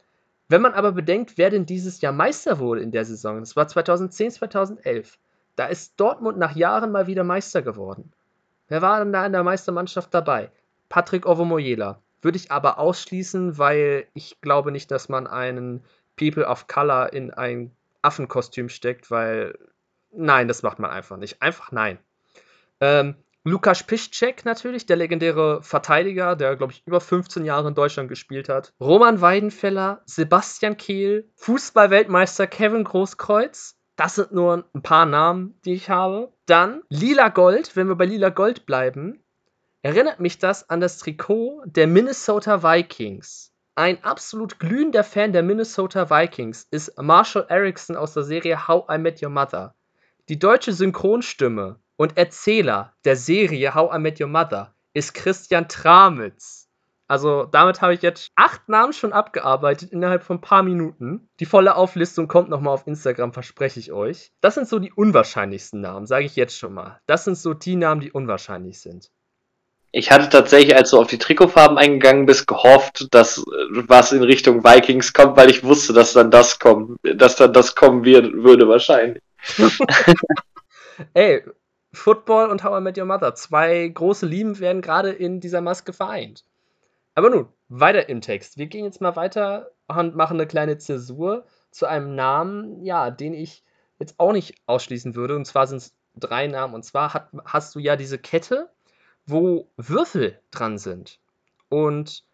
[0.48, 3.68] Wenn man aber bedenkt, wer denn dieses Jahr Meister wurde in der Saison, das war
[3.68, 5.18] 2010, 2011,
[5.54, 8.12] da ist Dortmund nach Jahren mal wieder Meister geworden.
[8.66, 10.50] Wer war denn da in der Meistermannschaft dabei?
[10.88, 12.00] Patrick Ovomoyela.
[12.22, 15.84] Würde ich aber ausschließen, weil ich glaube nicht, dass man einen
[16.16, 17.70] People of Color in ein
[18.02, 19.54] Affenkostüm steckt, weil
[20.16, 21.42] Nein, das macht man einfach nicht.
[21.42, 21.98] Einfach nein.
[22.80, 23.16] Ähm,
[23.48, 28.48] Lukas Piszczek natürlich, der legendäre Verteidiger, der, glaube ich, über 15 Jahre in Deutschland gespielt
[28.48, 28.72] hat.
[28.80, 33.76] Roman Weidenfeller, Sebastian Kehl, Fußballweltmeister Kevin Großkreuz.
[33.94, 36.32] Das sind nur ein paar Namen, die ich habe.
[36.46, 39.22] Dann Lila Gold, wenn wir bei Lila Gold bleiben,
[39.82, 43.52] erinnert mich das an das Trikot der Minnesota Vikings.
[43.76, 48.98] Ein absolut glühender Fan der Minnesota Vikings ist Marshall Erickson aus der Serie How I
[48.98, 49.76] Met Your Mother.
[50.28, 56.68] Die deutsche Synchronstimme und Erzähler der Serie How I Met Your Mother ist Christian Tramitz.
[57.08, 61.28] Also damit habe ich jetzt acht Namen schon abgearbeitet innerhalb von ein paar Minuten.
[61.38, 64.32] Die volle Auflistung kommt nochmal auf Instagram, verspreche ich euch.
[64.40, 67.00] Das sind so die unwahrscheinlichsten Namen, sage ich jetzt schon mal.
[67.06, 69.10] Das sind so die Namen, die unwahrscheinlich sind.
[69.92, 74.64] Ich hatte tatsächlich, als du auf die Trikotfarben eingegangen bist, gehofft, dass was in Richtung
[74.64, 78.68] Vikings kommt, weil ich wusste, dass dann das kommt, dass dann das kommen wird, würde
[78.68, 79.22] wahrscheinlich.
[81.14, 81.44] Ey,
[81.96, 83.34] Football und How I Met Your Mother.
[83.34, 86.44] Zwei große Lieben werden gerade in dieser Maske vereint.
[87.14, 88.58] Aber nun, weiter im Text.
[88.58, 93.34] Wir gehen jetzt mal weiter und machen eine kleine Zäsur zu einem Namen, ja, den
[93.34, 93.64] ich
[93.98, 95.36] jetzt auch nicht ausschließen würde.
[95.36, 96.74] Und zwar sind es drei Namen.
[96.74, 98.70] Und zwar hat, hast du ja diese Kette,
[99.24, 101.18] wo Würfel dran sind.
[101.68, 102.24] Und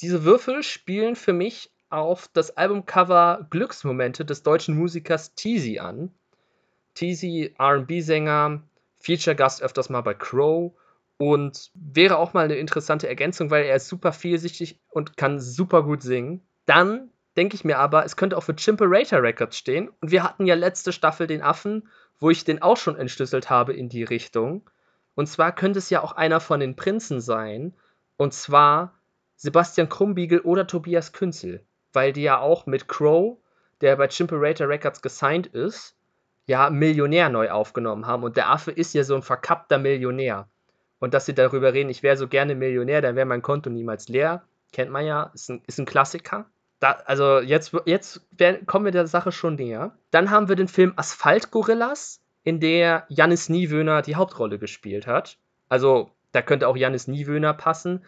[0.00, 6.12] diese Würfel spielen für mich auf das Albumcover Glücksmomente des deutschen Musikers Teasy an.
[6.94, 8.62] Teasy, RB-Sänger,
[9.00, 10.72] Feature-Gast öfters mal bei Crow
[11.18, 15.82] und wäre auch mal eine interessante Ergänzung, weil er ist super vielschichtig und kann super
[15.82, 16.46] gut singen.
[16.64, 19.90] Dann denke ich mir aber, es könnte auch für Chimperator Records stehen.
[20.00, 23.72] Und wir hatten ja letzte Staffel den Affen, wo ich den auch schon entschlüsselt habe
[23.72, 24.68] in die Richtung.
[25.14, 27.74] Und zwar könnte es ja auch einer von den Prinzen sein.
[28.16, 28.94] Und zwar
[29.36, 31.64] Sebastian Krumbiegel oder Tobias Künzel.
[31.92, 33.38] Weil die ja auch mit Crow,
[33.80, 35.96] der bei Chimperator Records gesigned ist,
[36.48, 38.24] ja Millionär neu aufgenommen haben.
[38.24, 40.48] Und der Affe ist ja so ein verkappter Millionär.
[40.98, 44.08] Und dass sie darüber reden, ich wäre so gerne Millionär, dann wäre mein Konto niemals
[44.08, 44.42] leer.
[44.72, 46.46] Kennt man ja, ist ein, ist ein Klassiker.
[46.80, 49.96] Da, also jetzt, jetzt wär, kommen wir der Sache schon näher.
[50.10, 55.36] Dann haben wir den Film Asphalt Gorillas, in der Janis Niewöhner die Hauptrolle gespielt hat.
[55.68, 58.04] Also da könnte auch Janis Niewöhner passen,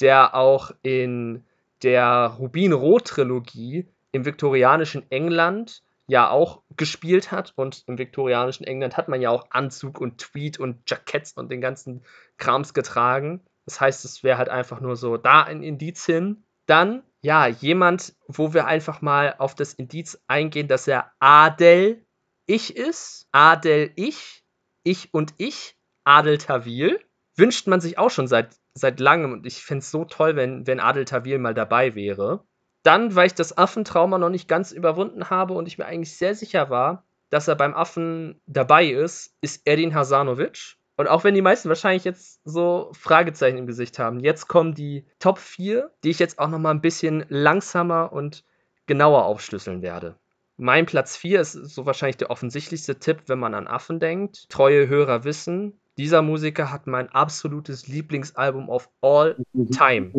[0.00, 1.44] der auch in
[1.82, 7.52] der Rubin-Rot-Trilogie im viktorianischen England ja auch gespielt hat.
[7.56, 11.60] Und im viktorianischen England hat man ja auch Anzug und Tweed und Jacketts und den
[11.60, 12.04] ganzen
[12.36, 13.44] Krams getragen.
[13.66, 16.44] Das heißt, es wäre halt einfach nur so da ein Indiz hin.
[16.66, 22.04] Dann, ja, jemand, wo wir einfach mal auf das Indiz eingehen, dass er Adel
[22.46, 23.28] Ich ist.
[23.32, 24.44] Adel Ich,
[24.82, 27.00] Ich und Ich, Adel Tawil.
[27.36, 30.66] Wünscht man sich auch schon seit, seit langem und ich fände es so toll, wenn,
[30.66, 32.46] wenn Adel Tawil mal dabei wäre.
[32.84, 36.34] Dann, weil ich das Affentrauma noch nicht ganz überwunden habe und ich mir eigentlich sehr
[36.34, 40.76] sicher war, dass er beim Affen dabei ist, ist Edin Hasanovic.
[40.96, 45.06] Und auch wenn die meisten wahrscheinlich jetzt so Fragezeichen im Gesicht haben, jetzt kommen die
[45.18, 48.44] Top 4, die ich jetzt auch noch mal ein bisschen langsamer und
[48.86, 50.16] genauer aufschlüsseln werde.
[50.56, 54.48] Mein Platz 4 ist so wahrscheinlich der offensichtlichste Tipp, wenn man an Affen denkt.
[54.50, 59.36] Treue Hörer wissen, dieser Musiker hat mein absolutes Lieblingsalbum of all
[59.72, 60.12] time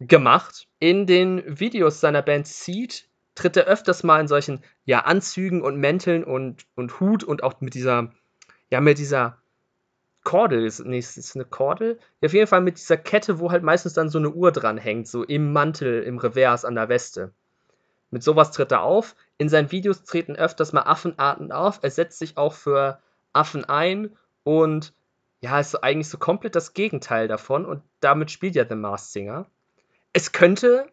[0.00, 0.68] gemacht.
[0.78, 5.76] In den Videos seiner Band Seed tritt er öfters mal in solchen ja, Anzügen und
[5.76, 8.12] Mänteln und, und Hut und auch mit dieser,
[8.70, 9.38] ja, mit dieser
[10.24, 12.00] Kordel, ist, nee, ist eine Kordel?
[12.20, 14.78] Ja, auf jeden Fall mit dieser Kette, wo halt meistens dann so eine Uhr dran
[14.78, 17.32] hängt, so im Mantel, im Revers an der Weste.
[18.10, 19.14] Mit sowas tritt er auf.
[19.38, 21.80] In seinen Videos treten öfters mal Affenarten auf.
[21.82, 23.00] Er setzt sich auch für
[23.32, 24.94] Affen ein und
[25.40, 29.46] ja, ist eigentlich so komplett das Gegenteil davon und damit spielt ja The Masked Singer.
[30.12, 30.90] Es könnte,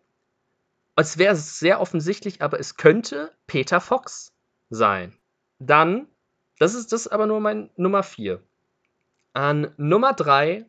[0.95, 4.33] es wäre sehr offensichtlich, aber es könnte Peter Fox
[4.69, 5.17] sein.
[5.59, 6.07] Dann,
[6.59, 8.41] das ist das aber nur mein Nummer 4.
[9.33, 10.65] An Nummer 3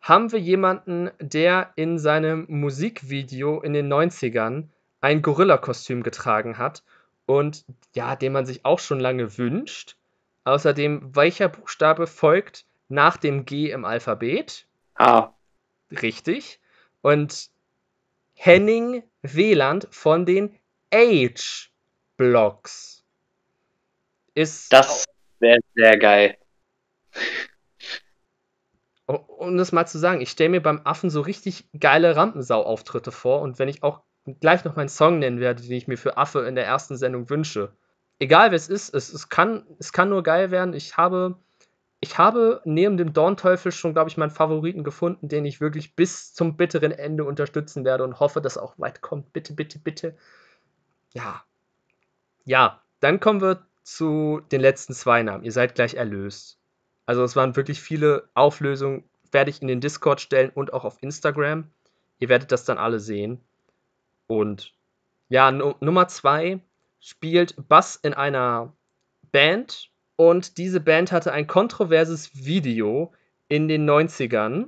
[0.00, 4.68] haben wir jemanden, der in seinem Musikvideo in den 90ern
[5.00, 6.82] ein Gorilla-Kostüm getragen hat
[7.26, 9.96] und ja, den man sich auch schon lange wünscht.
[10.44, 14.66] Außerdem, welcher Buchstabe folgt nach dem G im Alphabet?
[14.94, 15.32] A.
[15.90, 16.59] Richtig.
[17.02, 17.50] Und
[18.34, 20.58] Henning Weland von den
[20.92, 21.44] Age-Blocks
[24.34, 24.72] ist.
[24.72, 25.04] Das
[25.38, 26.36] wäre sehr geil
[29.40, 33.40] um das mal zu sagen, ich stelle mir beim Affen so richtig geile Rampensau-Auftritte vor
[33.40, 34.02] und wenn ich auch
[34.40, 37.30] gleich noch meinen Song nennen werde, den ich mir für Affe in der ersten Sendung
[37.30, 37.72] wünsche.
[38.18, 40.74] Egal wer es ist, es, es, kann, es kann nur geil werden.
[40.74, 41.36] Ich habe,
[42.00, 46.32] ich habe neben dem Dornteufel schon, glaube ich, meinen Favoriten gefunden, den ich wirklich bis
[46.32, 49.32] zum bitteren Ende unterstützen werde und hoffe, dass er auch weit kommt.
[49.34, 50.16] Bitte, bitte, bitte.
[51.12, 51.44] Ja.
[52.46, 55.44] Ja, dann kommen wir zu den letzten zwei Namen.
[55.44, 56.58] Ihr seid gleich erlöst.
[57.04, 61.02] Also es waren wirklich viele Auflösungen, werde ich in den Discord stellen und auch auf
[61.02, 61.70] Instagram.
[62.18, 63.40] Ihr werdet das dann alle sehen.
[64.26, 64.72] Und
[65.28, 66.60] ja, Nummer zwei
[66.98, 68.72] spielt Bass in einer
[69.32, 73.10] Band und diese Band hatte ein kontroverses Video
[73.48, 74.66] in den 90ern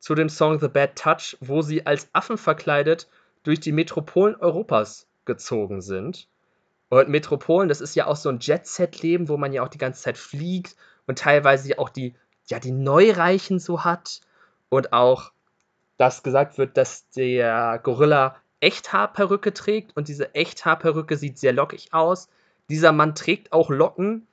[0.00, 3.08] zu dem Song The Bad Touch, wo sie als Affen verkleidet
[3.42, 6.28] durch die Metropolen Europas gezogen sind.
[6.90, 10.02] Und Metropolen, das ist ja auch so ein Jet-Set-Leben, wo man ja auch die ganze
[10.02, 12.14] Zeit fliegt und teilweise auch die,
[12.48, 14.20] ja, die Neureichen so hat
[14.68, 15.32] und auch
[15.96, 22.28] dass gesagt wird, dass der Gorilla Echthaarperücke trägt und diese Echthaarperücke sieht sehr lockig aus.
[22.68, 24.26] Dieser Mann trägt auch Locken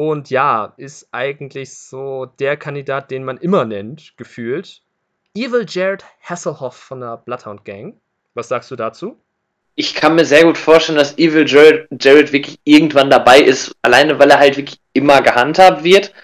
[0.00, 4.80] und ja, ist eigentlich so der Kandidat, den man immer nennt, gefühlt.
[5.34, 8.00] Evil Jared Hasselhoff von der Bloodhound Gang.
[8.32, 9.20] Was sagst du dazu?
[9.74, 14.18] Ich kann mir sehr gut vorstellen, dass Evil Jared, Jared wirklich irgendwann dabei ist, alleine
[14.18, 16.14] weil er halt wirklich immer gehandhabt wird.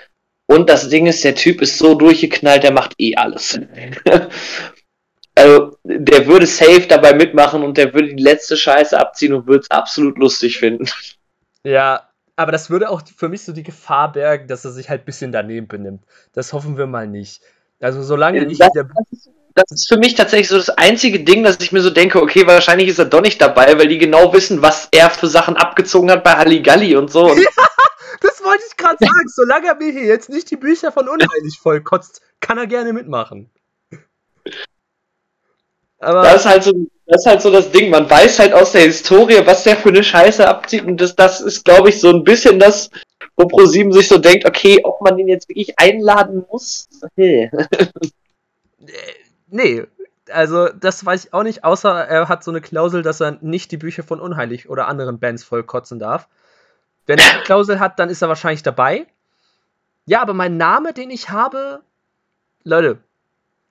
[0.46, 3.60] Und das Ding ist, der Typ ist so durchgeknallt, der macht eh alles.
[5.34, 9.64] also, der würde safe dabei mitmachen und der würde die letzte Scheiße abziehen und würde
[9.64, 10.88] es absolut lustig finden.
[11.62, 12.05] Ja,
[12.36, 15.04] aber das würde auch für mich so die Gefahr bergen, dass er sich halt ein
[15.06, 16.04] bisschen daneben benimmt.
[16.32, 17.42] Das hoffen wir mal nicht.
[17.80, 21.42] Also solange ich das, das, ist, das ist für mich tatsächlich so das einzige Ding,
[21.42, 24.32] dass ich mir so denke, okay, wahrscheinlich ist er doch nicht dabei, weil die genau
[24.32, 27.30] wissen, was er für Sachen abgezogen hat bei Halligalli und so.
[27.30, 27.66] Und ja,
[28.20, 29.28] das wollte ich gerade sagen.
[29.28, 33.50] Solange er mir hier jetzt nicht die Bücher von Unheilig vollkotzt, kann er gerne mitmachen.
[35.98, 36.72] Aber das ist halt so
[37.06, 37.90] das ist halt so das Ding.
[37.90, 40.84] Man weiß halt aus der Historie, was der für eine Scheiße abzieht.
[40.84, 42.90] Und das, das ist, glaube ich, so ein bisschen das,
[43.36, 46.88] wo ProSieben sich so denkt, okay, ob man den jetzt wirklich einladen muss.
[47.14, 47.48] Hey.
[49.46, 49.84] nee,
[50.32, 53.70] also das weiß ich auch nicht, außer er hat so eine Klausel, dass er nicht
[53.70, 56.26] die Bücher von Unheilig oder anderen Bands vollkotzen darf.
[57.06, 59.06] Wenn er eine Klausel hat, dann ist er wahrscheinlich dabei.
[60.06, 61.82] Ja, aber mein Name, den ich habe,
[62.64, 62.98] Leute,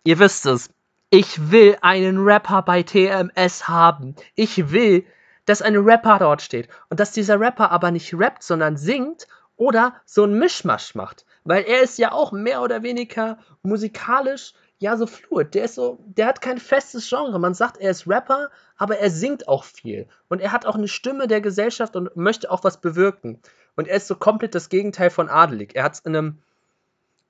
[0.05, 0.69] ihr wisst es,
[1.09, 4.15] ich will einen Rapper bei TMS haben.
[4.35, 5.05] Ich will,
[5.45, 6.67] dass ein Rapper dort steht.
[6.89, 11.25] Und dass dieser Rapper aber nicht rappt, sondern singt oder so ein Mischmasch macht.
[11.43, 15.53] Weil er ist ja auch mehr oder weniger musikalisch ja so fluid.
[15.53, 17.39] Der ist so, der hat kein festes Genre.
[17.39, 20.07] Man sagt, er ist Rapper, aber er singt auch viel.
[20.27, 23.39] Und er hat auch eine Stimme der Gesellschaft und möchte auch was bewirken.
[23.75, 25.75] Und er ist so komplett das Gegenteil von adelig.
[25.75, 26.39] Er hat es in einem,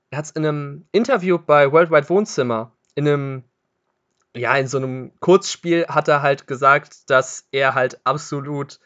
[0.09, 3.43] er hat's in einem Interview bei Worldwide Wohnzimmer, in einem
[4.35, 8.79] ja, in so einem Kurzspiel hat er halt gesagt, dass er halt absolut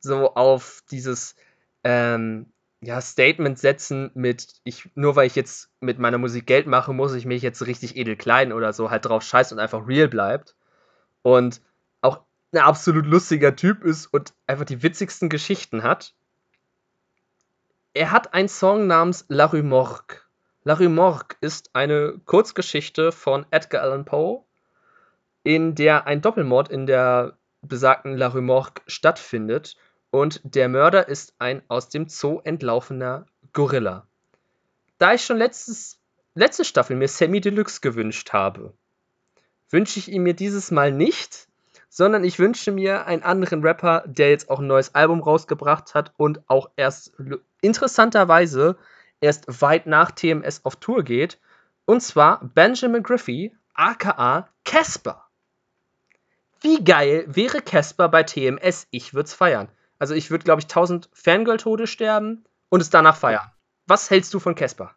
[0.00, 1.36] so auf dieses
[1.84, 2.46] ähm,
[2.80, 7.14] ja, Statement setzen mit, ich, nur weil ich jetzt mit meiner Musik Geld mache, muss
[7.14, 10.54] ich mich jetzt richtig edel kleiden oder so halt drauf scheißt und einfach real bleibt.
[11.22, 11.60] Und
[12.00, 12.20] auch
[12.52, 16.14] ein absolut lustiger Typ ist und einfach die witzigsten Geschichten hat.
[17.92, 20.20] Er hat einen Song namens La Rue Morgue.
[20.64, 24.45] La Rue Morgue ist eine Kurzgeschichte von Edgar Allan Poe
[25.46, 29.76] in der ein Doppelmord in der besagten La Rue Morgue stattfindet
[30.10, 34.08] und der Mörder ist ein aus dem Zoo entlaufener Gorilla.
[34.98, 36.00] Da ich schon letztes,
[36.34, 38.74] letzte Staffel mir Sammy Deluxe gewünscht habe,
[39.70, 41.46] wünsche ich ihm mir dieses Mal nicht,
[41.88, 46.12] sondern ich wünsche mir einen anderen Rapper, der jetzt auch ein neues Album rausgebracht hat
[46.16, 47.12] und auch erst
[47.60, 48.76] interessanterweise
[49.20, 51.38] erst weit nach TMS auf Tour geht.
[51.84, 55.25] Und zwar Benjamin Griffey, aka Casper.
[56.60, 58.86] Wie geil wäre Casper bei TMS?
[58.90, 59.68] Ich würde es feiern.
[59.98, 63.50] Also ich würde, glaube ich, 1000 Fangirl-Tode sterben und es danach feiern.
[63.86, 64.94] Was hältst du von Casper?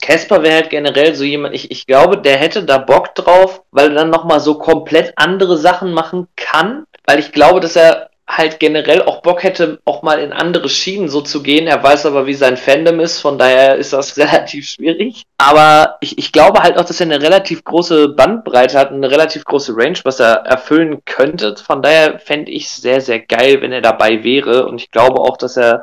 [0.00, 3.90] Casper wäre halt generell so jemand, ich, ich glaube, der hätte da Bock drauf, weil
[3.90, 6.84] er dann nochmal so komplett andere Sachen machen kann.
[7.04, 11.08] Weil ich glaube, dass er halt generell auch Bock hätte, auch mal in andere Schienen
[11.08, 11.66] so zu gehen.
[11.66, 15.24] Er weiß aber, wie sein Fandom ist, von daher ist das relativ schwierig.
[15.38, 19.44] Aber ich, ich glaube halt auch, dass er eine relativ große Bandbreite hat, eine relativ
[19.44, 21.56] große Range, was er erfüllen könnte.
[21.56, 24.66] Von daher fände ich es sehr, sehr geil, wenn er dabei wäre.
[24.66, 25.82] Und ich glaube auch, dass er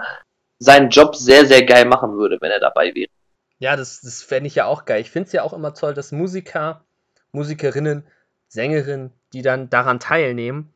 [0.57, 3.09] seinen Job sehr, sehr geil machen würde, wenn er dabei wäre.
[3.59, 5.01] Ja, das, das fände ich ja auch geil.
[5.01, 6.85] Ich finde es ja auch immer toll, dass Musiker,
[7.31, 8.05] Musikerinnen,
[8.47, 10.73] Sängerinnen, die dann daran teilnehmen,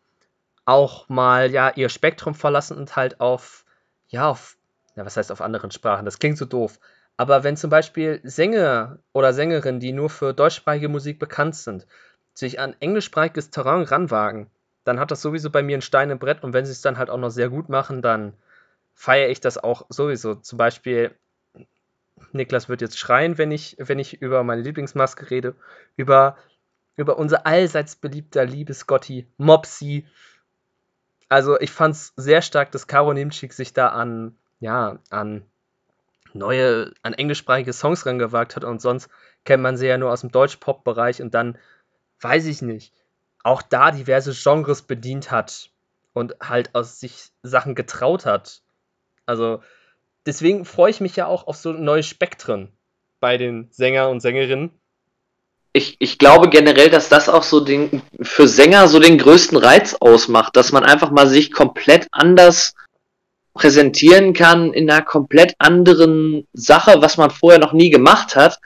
[0.65, 3.65] auch mal ja ihr Spektrum verlassen und halt auf,
[4.08, 4.58] ja, auf,
[4.95, 6.06] ja, was heißt auf anderen Sprachen?
[6.06, 6.80] Das klingt so doof.
[7.17, 11.86] Aber wenn zum Beispiel Sänger oder Sängerinnen, die nur für deutschsprachige Musik bekannt sind,
[12.34, 14.49] sich an englischsprachiges Terrain ranwagen,
[14.84, 16.97] dann hat das sowieso bei mir ein Stein im Brett und wenn sie es dann
[16.97, 18.34] halt auch noch sehr gut machen, dann
[18.93, 20.36] feiere ich das auch sowieso.
[20.36, 21.15] Zum Beispiel,
[22.32, 25.56] Niklas wird jetzt schreien, wenn ich, wenn ich über meine Lieblingsmaske rede,
[25.95, 26.38] über,
[26.95, 30.08] über unser allseits beliebter Liebesgotti Mopsy,
[31.34, 35.43] also ich fand es sehr stark, dass Caro Nimczyk sich da an, ja, an
[36.34, 39.10] neue, an englischsprachige Songs rangewagt hat und sonst
[39.43, 41.58] kennt man sie ja nur aus dem Deutsch-Pop-Bereich und dann,
[42.22, 42.93] weiß ich nicht,
[43.41, 45.72] auch da diverse Genres bedient hat
[46.14, 48.62] und halt aus sich Sachen getraut hat.
[49.26, 49.64] Also
[50.28, 52.72] deswegen freue ich mich ja auch auf so neue Spektren
[53.20, 54.70] bei den Sänger und Sängerinnen
[55.74, 59.95] ich, ich glaube generell, dass das auch so den, für Sänger so den größten Reiz
[59.99, 62.76] ausmacht, dass man einfach mal sich komplett anders
[63.55, 68.59] präsentieren kann in einer komplett anderen Sache, was man vorher noch nie gemacht hat.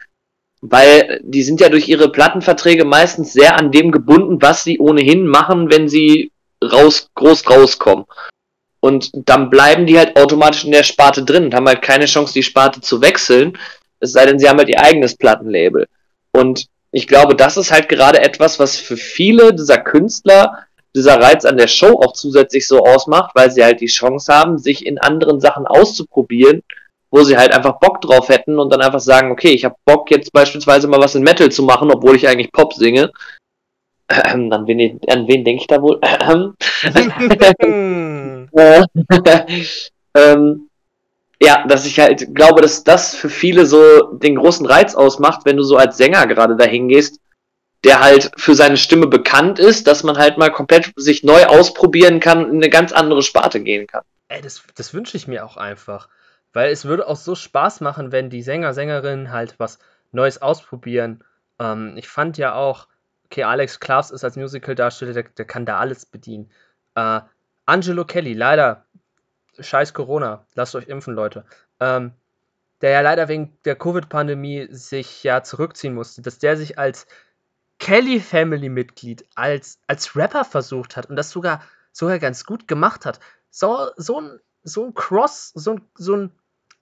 [0.62, 5.28] weil die sind ja durch ihre Plattenverträge meistens sehr an dem gebunden, was sie ohnehin
[5.28, 6.32] machen, wenn sie
[6.64, 8.06] raus, groß rauskommen.
[8.80, 12.34] Und dann bleiben die halt automatisch in der Sparte drin und haben halt keine Chance,
[12.34, 13.58] die Sparte zu wechseln,
[14.00, 15.88] es sei denn, sie haben halt ihr eigenes Plattenlabel.
[16.32, 20.64] Und ich glaube, das ist halt gerade etwas, was für viele dieser Künstler
[20.96, 24.58] dieser Reiz an der Show auch zusätzlich so ausmacht, weil sie halt die Chance haben,
[24.58, 26.64] sich in anderen Sachen auszuprobieren,
[27.12, 30.10] wo sie halt einfach Bock drauf hätten und dann einfach sagen, okay, ich habe Bock
[30.10, 33.12] jetzt beispielsweise mal was in Metal zu machen, obwohl ich eigentlich Pop singe.
[34.10, 36.00] Ähm, an wen, an wen denke ich da wohl?
[40.16, 40.67] ähm,
[41.42, 45.58] ja, dass ich halt glaube, dass das für viele so den großen Reiz ausmacht, wenn
[45.58, 47.20] du so als Sänger gerade dahin gehst,
[47.84, 52.20] der halt für seine Stimme bekannt ist, dass man halt mal komplett sich neu ausprobieren
[52.20, 54.04] kann, in eine ganz andere Sparte gehen kann.
[54.30, 56.10] Ey, das, das wünsche ich mir auch einfach.
[56.54, 59.80] Weil es würde auch so Spaß machen, wenn die Sänger, Sängerinnen halt was
[60.12, 61.24] Neues ausprobieren.
[61.60, 62.88] Ähm, ich fand ja auch,
[63.26, 66.50] okay, Alex Klaas ist als Musical-Darsteller, der, der, kann da alles bedienen.
[66.96, 67.22] Äh,
[67.66, 68.86] Angelo Kelly, leider,
[69.60, 71.46] scheiß Corona, lasst euch impfen, Leute.
[71.80, 72.14] Ähm,
[72.82, 77.08] der ja leider wegen der Covid-Pandemie sich ja zurückziehen musste, dass der sich als
[77.80, 83.06] Kelly Family Mitglied als, als Rapper versucht hat und das sogar, sogar ganz gut gemacht
[83.06, 83.20] hat.
[83.50, 86.32] So, so, ein, so ein Cross, so ein, so, ein,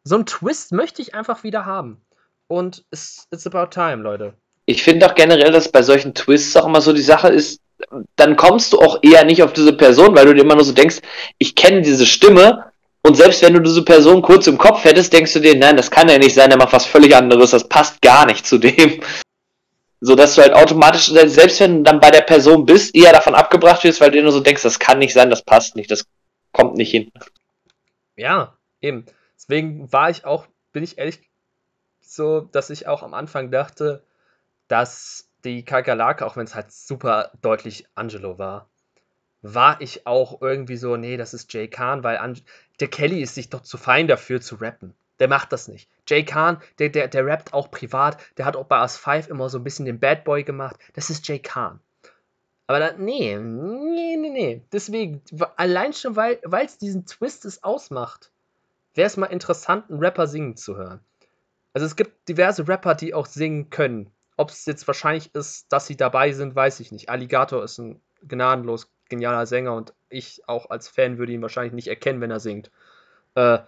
[0.04, 2.02] so ein Twist möchte ich einfach wieder haben.
[2.48, 4.34] Und it's, it's about time, Leute.
[4.66, 7.62] Ich finde auch generell, dass bei solchen Twists auch immer so die Sache ist,
[8.16, 10.74] dann kommst du auch eher nicht auf diese Person, weil du dir immer nur so
[10.74, 11.02] denkst,
[11.38, 12.72] ich kenne diese Stimme
[13.02, 15.92] und selbst wenn du diese Person kurz im Kopf hättest, denkst du dir, nein, das
[15.92, 19.02] kann ja nicht sein, der macht was völlig anderes, das passt gar nicht zu dem
[20.06, 23.34] so dass du halt automatisch, selbst wenn du dann bei der Person bist, eher davon
[23.34, 25.90] abgebracht wirst, weil du dir nur so denkst, das kann nicht sein, das passt nicht,
[25.90, 26.06] das
[26.52, 27.12] kommt nicht hin.
[28.16, 29.06] Ja, eben.
[29.36, 31.20] Deswegen war ich auch, bin ich ehrlich
[32.02, 34.04] so, dass ich auch am Anfang dachte,
[34.68, 38.70] dass die Kakerlake, auch wenn es halt super deutlich Angelo war,
[39.42, 42.40] war ich auch irgendwie so, nee, das ist Jay Khan, weil An
[42.80, 44.94] der Kelly ist sich doch zu fein dafür zu rappen.
[45.20, 45.90] Der macht das nicht.
[46.08, 48.18] Jay Khan, der, der, der rappt auch privat.
[48.38, 50.78] Der hat auch bei Us 5 immer so ein bisschen den Bad Boy gemacht.
[50.94, 51.80] Das ist Jay Khan.
[52.68, 54.62] Aber da, nee, nee, nee, nee.
[54.72, 55.22] Deswegen,
[55.56, 58.32] allein schon, weil es diesen Twist es ausmacht,
[58.96, 61.00] wäre es mal interessant, einen Rapper singen zu hören.
[61.74, 64.10] Also es gibt diverse Rapper, die auch singen können.
[64.38, 67.10] Ob es jetzt wahrscheinlich ist, dass sie dabei sind, weiß ich nicht.
[67.10, 71.88] Alligator ist ein gnadenlos genialer Sänger und ich auch als Fan würde ihn wahrscheinlich nicht
[71.88, 72.72] erkennen, wenn er singt.
[73.36, 73.60] Äh,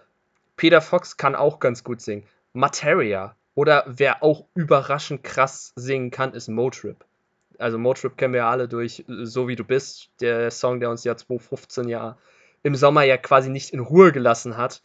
[0.56, 2.24] Peter Fox kann auch ganz gut singen.
[2.52, 3.36] Materia.
[3.54, 7.04] Oder wer auch überraschend krass singen kann, ist Motrip.
[7.58, 11.04] Also Motrip kennen wir ja alle durch So wie du bist, der Song, der uns
[11.04, 12.16] ja 2015 ja
[12.62, 14.82] im Sommer ja quasi nicht in Ruhe gelassen hat.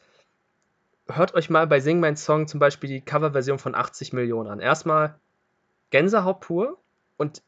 [1.07, 4.59] Hört euch mal bei Sing mein Song zum Beispiel die Coverversion von 80 Millionen an.
[4.59, 5.19] Erstmal
[5.93, 6.79] Gänsehaut pur
[7.17, 7.43] und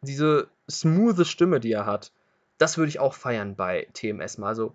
[0.00, 2.10] diese smooth Stimme, die er hat,
[2.56, 4.48] das würde ich auch feiern bei TMS mal.
[4.48, 4.74] Also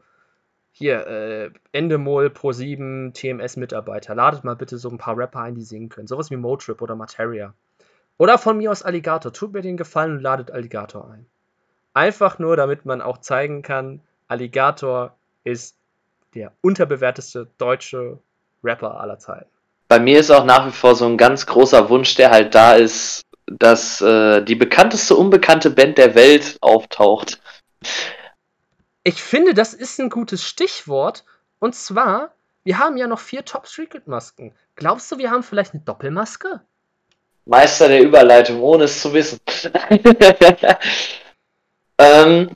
[0.71, 5.63] hier, äh, Endemol Pro 7 TMS-Mitarbeiter, ladet mal bitte so ein paar Rapper ein, die
[5.63, 6.05] singen können.
[6.05, 7.55] Sowas wie Motrip oder Materia.
[8.19, 9.33] Oder von mir aus Alligator.
[9.33, 11.25] Tut mir den Gefallen und ladet Alligator ein.
[11.95, 15.75] Einfach nur, damit man auch zeigen kann, Alligator ist
[16.35, 18.19] der unterbewerteste deutsche
[18.63, 19.56] Rapper aller Zeiten.
[19.87, 22.75] Bei mir ist auch nach wie vor so ein ganz großer Wunsch, der halt da
[22.75, 27.39] ist, dass äh, die bekannteste unbekannte Band der Welt auftaucht.
[29.03, 31.23] Ich finde, das ist ein gutes Stichwort.
[31.59, 32.33] Und zwar,
[32.65, 34.53] wir haben ja noch vier Top Secret Masken.
[34.75, 36.61] Glaubst du, wir haben vielleicht eine Doppelmaske?
[37.45, 39.39] Meister der Überleitung, ohne es zu wissen.
[41.97, 42.49] ähm,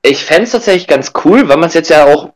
[0.00, 2.32] ich fände es tatsächlich ganz cool, weil man es jetzt ja auch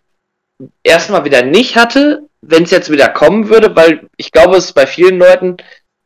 [0.82, 4.86] erstmal wieder nicht hatte, wenn es jetzt wieder kommen würde, weil ich glaube, es bei
[4.86, 5.56] vielen Leuten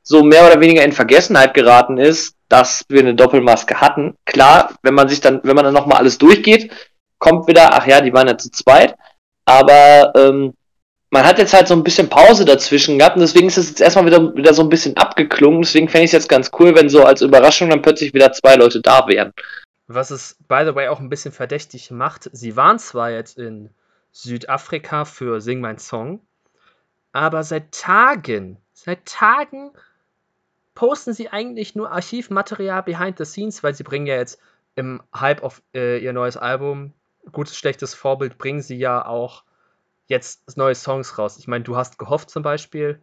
[0.03, 4.17] so mehr oder weniger in Vergessenheit geraten ist, dass wir eine Doppelmaske hatten.
[4.25, 6.73] Klar, wenn man sich dann, wenn man dann nochmal alles durchgeht,
[7.19, 8.97] kommt wieder, ach ja, die waren ja zu zweit.
[9.45, 10.55] Aber ähm,
[11.11, 13.81] man hat jetzt halt so ein bisschen Pause dazwischen gehabt und deswegen ist es jetzt
[13.81, 15.63] erstmal wieder, wieder so ein bisschen abgeklungen.
[15.63, 18.57] Deswegen fände ich es jetzt ganz cool, wenn so als Überraschung dann plötzlich wieder zwei
[18.57, 19.33] Leute da wären.
[19.87, 23.71] Was es, by the way, auch ein bisschen verdächtig macht, sie waren zwar jetzt in
[24.13, 26.21] Südafrika für Sing Mein Song,
[27.13, 29.73] aber seit Tagen, seit Tagen
[30.75, 34.41] posten sie eigentlich nur Archivmaterial behind the scenes, weil sie bringen ja jetzt
[34.77, 36.95] im Hype auf äh, ihr neues Album
[37.33, 39.45] gutes, schlechtes Vorbild bringen sie ja auch
[40.07, 41.39] jetzt neue Songs raus.
[41.39, 43.01] Ich meine, du hast gehofft zum Beispiel.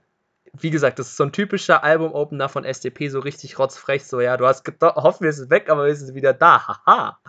[0.54, 4.38] Wie gesagt, das ist so ein typischer Album-Opener von SDP, so richtig rotzfrech, so, ja,
[4.38, 7.20] du hast gehofft, wir sind weg, aber wir sind wieder da, haha.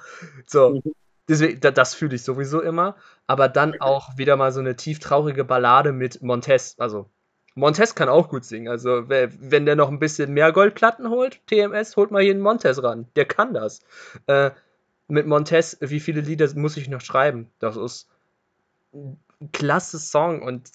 [0.46, 0.94] So, mhm.
[1.28, 2.96] Deswegen, das fühle ich sowieso immer.
[3.26, 7.10] Aber dann auch wieder mal so eine tief traurige Ballade mit Montez, also
[7.58, 8.68] Montez kann auch gut singen.
[8.68, 12.80] Also, wenn der noch ein bisschen mehr Goldplatten holt, TMS, holt mal hier einen Montez
[12.82, 13.08] ran.
[13.16, 13.80] Der kann das.
[14.26, 14.52] Äh,
[15.08, 17.50] mit Montez, wie viele Lieder muss ich noch schreiben?
[17.58, 18.08] Das ist
[18.94, 19.18] ein
[19.52, 20.42] klasse Song.
[20.42, 20.70] Und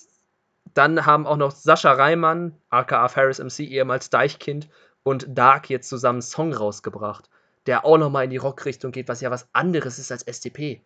[0.73, 4.67] dann haben auch noch Sascha Reimann, aka Ferris MC, ehemals Deichkind,
[5.03, 7.29] und Dark jetzt zusammen einen Song rausgebracht,
[7.65, 10.81] der auch nochmal in die Rockrichtung geht, was ja was anderes ist als SDP.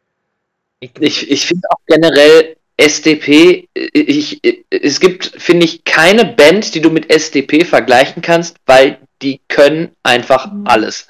[0.79, 6.81] Ich, ich, ich finde auch generell SDP, ich, es gibt, finde ich, keine Band, die
[6.81, 10.67] du mit SDP vergleichen kannst, weil die können einfach mhm.
[10.67, 11.07] alles.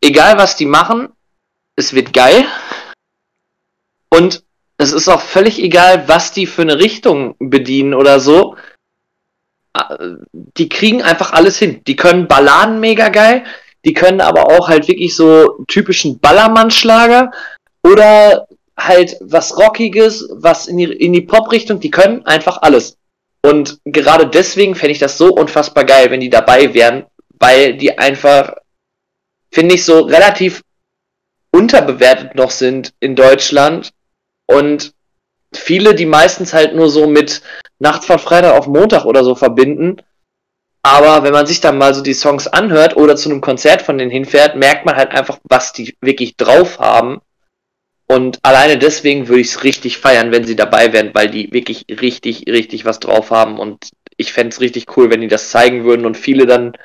[0.00, 1.10] Egal was die machen,
[1.76, 2.46] es wird geil.
[4.08, 4.44] Und
[4.78, 8.56] es ist auch völlig egal, was die für eine Richtung bedienen oder so.
[10.32, 11.82] Die kriegen einfach alles hin.
[11.84, 13.44] Die können Balladen mega geil,
[13.86, 17.30] die können aber auch halt wirklich so typischen Ballermann-Schlager
[17.84, 22.98] oder halt was Rockiges, was in die, in die Pop-Richtung, die können einfach alles.
[23.42, 27.06] Und gerade deswegen fände ich das so unfassbar geil, wenn die dabei wären,
[27.38, 28.56] weil die einfach,
[29.52, 30.62] finde ich, so relativ
[31.52, 33.92] unterbewertet noch sind in Deutschland
[34.46, 34.92] und
[35.54, 37.40] viele, die meistens halt nur so mit
[37.78, 40.02] Nachts von Freitag auf Montag oder so verbinden.
[40.86, 43.98] Aber wenn man sich dann mal so die Songs anhört oder zu einem Konzert von
[43.98, 47.20] denen hinfährt, merkt man halt einfach, was die wirklich drauf haben.
[48.06, 51.86] Und alleine deswegen würde ich es richtig feiern, wenn sie dabei wären, weil die wirklich
[51.88, 53.58] richtig, richtig was drauf haben.
[53.58, 56.76] Und ich fände es richtig cool, wenn die das zeigen würden und viele dann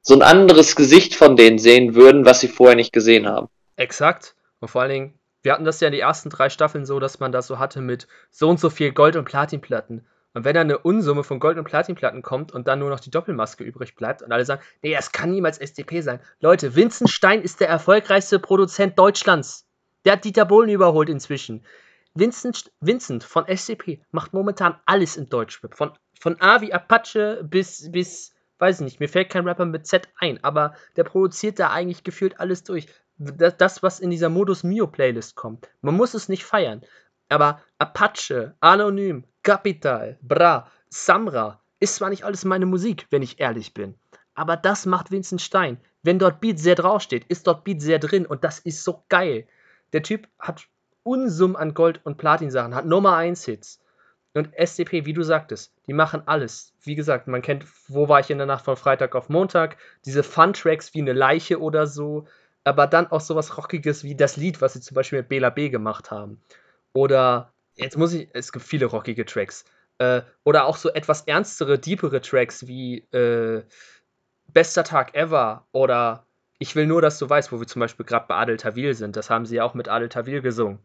[0.00, 3.48] so ein anderes Gesicht von denen sehen würden, was sie vorher nicht gesehen haben.
[3.76, 4.34] Exakt.
[4.60, 7.20] Und vor allen Dingen, wir hatten das ja in den ersten drei Staffeln so, dass
[7.20, 10.06] man das so hatte mit so und so viel Gold- und Platinplatten.
[10.34, 13.10] Und wenn dann eine Unsumme von Gold- und Platinplatten kommt und dann nur noch die
[13.10, 16.20] Doppelmaske übrig bleibt und alle sagen, nee, es kann niemals SDP sein.
[16.40, 19.66] Leute, Vincent Stein ist der erfolgreichste Produzent Deutschlands.
[20.04, 21.64] Der hat Dieter Bohlen überholt inzwischen.
[22.14, 25.76] Vincent, Vincent von SDP macht momentan alles in Deutschrap.
[25.76, 29.86] Von, von A wie Apache bis, bis, weiß ich nicht, mir fällt kein Rapper mit
[29.86, 32.86] Z ein, aber der produziert da eigentlich gefühlt alles durch.
[33.18, 35.68] Das, was in dieser Modus Mio Playlist kommt.
[35.80, 36.82] Man muss es nicht feiern.
[37.28, 43.74] Aber Apache, Anonym, Capital, Bra, Samra ist zwar nicht alles meine Musik, wenn ich ehrlich
[43.74, 43.96] bin.
[44.34, 45.78] Aber das macht Vincent Stein.
[46.02, 49.46] Wenn dort Beat sehr draufsteht, ist dort Beat sehr drin und das ist so geil.
[49.92, 50.68] Der Typ hat
[51.02, 53.80] Unsummen an Gold- und Platin-Sachen, hat Nummer 1 Hits.
[54.34, 56.72] Und SDP, wie du sagtest, die machen alles.
[56.80, 60.22] Wie gesagt, man kennt, wo war ich in der Nacht von Freitag auf Montag, diese
[60.22, 62.26] Fun-Tracks wie eine Leiche oder so,
[62.64, 65.68] aber dann auch sowas Rockiges wie das Lied, was sie zum Beispiel mit Bela B
[65.68, 66.40] gemacht haben.
[66.94, 69.64] Oder, jetzt muss ich, es gibt viele rockige Tracks.
[69.98, 73.62] Äh, oder auch so etwas ernstere, deepere Tracks wie äh,
[74.48, 76.26] Bester Tag Ever oder
[76.58, 79.16] ich will nur, dass du weißt, wo wir zum Beispiel gerade bei Adel Tawil sind.
[79.16, 80.78] Das haben sie ja auch mit Adel Tawil gesungen.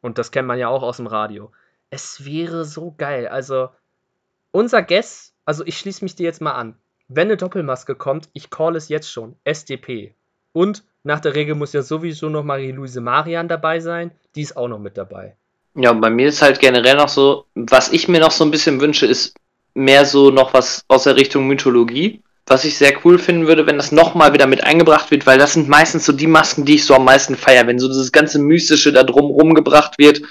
[0.00, 1.52] Und das kennt man ja auch aus dem Radio.
[1.90, 3.28] Es wäre so geil.
[3.28, 3.68] Also,
[4.50, 6.76] unser Guess, also ich schließe mich dir jetzt mal an.
[7.08, 9.36] Wenn eine Doppelmaske kommt, ich call es jetzt schon.
[9.44, 10.14] SDP.
[10.52, 14.12] Und nach der Regel muss ja sowieso noch Marie-Louise Marian dabei sein.
[14.36, 15.36] Die ist auch noch mit dabei.
[15.74, 18.80] Ja, bei mir ist halt generell noch so, was ich mir noch so ein bisschen
[18.80, 19.34] wünsche, ist
[19.74, 23.76] mehr so noch was aus der Richtung Mythologie was ich sehr cool finden würde, wenn
[23.76, 26.84] das nochmal wieder mit eingebracht wird, weil das sind meistens so die Masken, die ich
[26.84, 30.22] so am meisten feiere, wenn so dieses ganze Mystische da drum rumgebracht wird.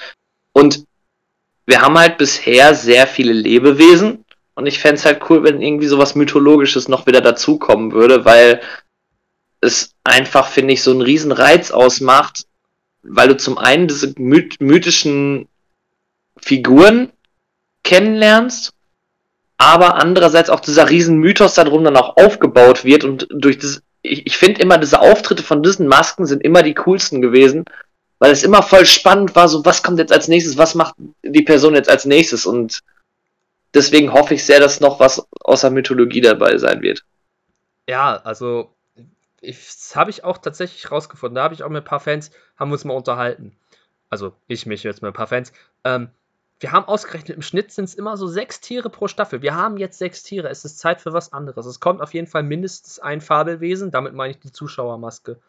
[0.51, 0.83] Und
[1.65, 4.25] wir haben halt bisher sehr viele Lebewesen
[4.55, 8.59] und ich fände es halt cool, wenn irgendwie sowas Mythologisches noch wieder dazukommen würde, weil
[9.61, 12.47] es einfach, finde ich, so einen riesen Reiz ausmacht,
[13.03, 15.47] weil du zum einen diese mythischen
[16.37, 17.11] Figuren
[17.83, 18.73] kennenlernst
[19.59, 24.25] aber andererseits auch dieser riesen Mythos darum dann auch aufgebaut wird und durch das, ich,
[24.25, 27.65] ich finde immer, diese Auftritte von diesen Masken sind immer die coolsten gewesen,
[28.19, 31.41] weil es immer voll spannend war, so was kommt jetzt als nächstes, was macht die
[31.41, 32.79] Person jetzt als nächstes und
[33.73, 37.03] deswegen hoffe ich sehr, dass noch was außer Mythologie dabei sein wird.
[37.89, 38.73] Ja, also
[39.41, 41.35] das habe ich auch tatsächlich rausgefunden.
[41.35, 43.55] Da habe ich auch mit ein paar Fans, haben wir uns mal unterhalten.
[44.09, 45.53] Also ich mich jetzt mit ein paar Fans.
[45.83, 46.09] Ähm,
[46.59, 49.41] wir haben ausgerechnet, im Schnitt sind es immer so sechs Tiere pro Staffel.
[49.41, 50.49] Wir haben jetzt sechs Tiere.
[50.49, 51.65] Es ist Zeit für was anderes.
[51.65, 53.91] Es kommt auf jeden Fall mindestens ein Fabelwesen.
[53.91, 55.39] Damit meine ich die Zuschauermaske.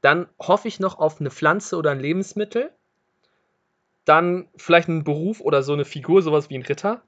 [0.00, 2.70] Dann hoffe ich noch auf eine Pflanze oder ein Lebensmittel.
[4.06, 7.02] Dann vielleicht einen Beruf oder so eine Figur, sowas wie ein Ritter.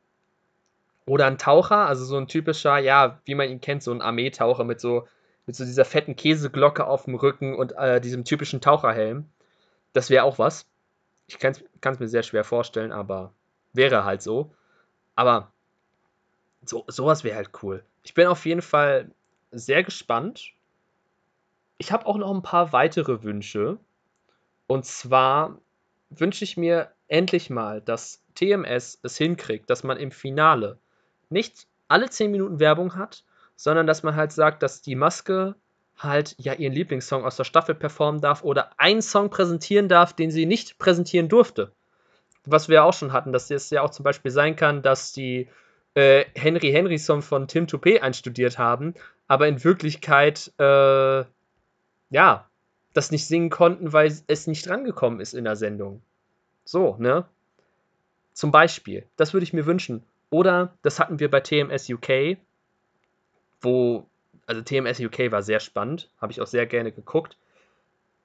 [1.07, 4.65] Oder ein Taucher, also so ein typischer, ja, wie man ihn kennt, so ein Armeetaucher
[4.65, 5.09] mit so,
[5.47, 9.29] mit so dieser fetten Käseglocke auf dem Rücken und äh, diesem typischen Taucherhelm.
[9.93, 10.67] Das wäre auch was.
[11.27, 13.33] Ich kann es mir sehr schwer vorstellen, aber
[13.73, 14.53] wäre halt so.
[15.17, 15.53] Aber
[16.65, 17.85] so, sowas wäre halt cool.
[18.03, 19.11] Ich bin auf jeden Fall
[19.51, 20.53] sehr gespannt.
[21.79, 23.79] Ich habe auch noch ein paar weitere Wünsche.
[24.67, 25.59] Und zwar
[26.11, 30.79] wünsche ich mir endlich mal, dass TMS es hinkriegt, dass man im Finale
[31.29, 33.25] nicht alle 10 Minuten Werbung hat,
[33.61, 35.55] sondern dass man halt sagt, dass die Maske
[35.99, 40.31] halt ja ihren Lieblingssong aus der Staffel performen darf oder einen Song präsentieren darf, den
[40.31, 41.71] sie nicht präsentieren durfte.
[42.47, 45.51] Was wir auch schon hatten, dass es ja auch zum Beispiel sein kann, dass die
[45.93, 48.95] äh, Henry Henry Song von Tim Toupé einstudiert haben,
[49.29, 51.25] aber in Wirklichkeit äh,
[52.09, 52.49] ja
[52.95, 56.01] das nicht singen konnten, weil es nicht drangekommen ist in der Sendung.
[56.65, 57.27] So, ne?
[58.33, 59.05] Zum Beispiel.
[59.17, 60.03] Das würde ich mir wünschen.
[60.31, 62.39] Oder, das hatten wir bei TMS UK,
[63.61, 64.07] wo,
[64.47, 67.37] also TMS UK war sehr spannend, habe ich auch sehr gerne geguckt.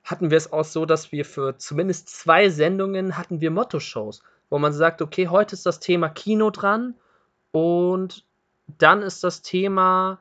[0.03, 4.59] Hatten wir es auch so, dass wir für zumindest zwei Sendungen hatten wir Motto-Shows, wo
[4.59, 6.95] man sagt, okay, heute ist das Thema Kino dran
[7.51, 8.23] und
[8.67, 10.19] dann ist das Thema,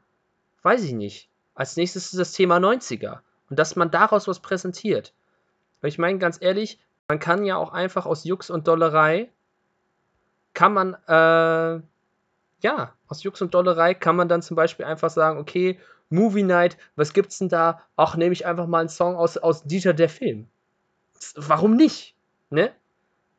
[0.63, 5.13] weiß ich nicht, als nächstes ist das Thema 90er und dass man daraus was präsentiert.
[5.81, 9.31] Weil ich meine, ganz ehrlich, man kann ja auch einfach aus Jux und Dollerei,
[10.55, 11.83] kann man, äh,
[12.65, 16.79] ja, aus Jux und Dollerei kann man dann zum Beispiel einfach sagen, okay, Movie Night,
[16.97, 17.83] was gibt's denn da?
[17.95, 20.47] Ach, nehme ich einfach mal einen Song aus, aus Dieter der Film.
[21.37, 22.15] Warum nicht?
[22.49, 22.73] Ne?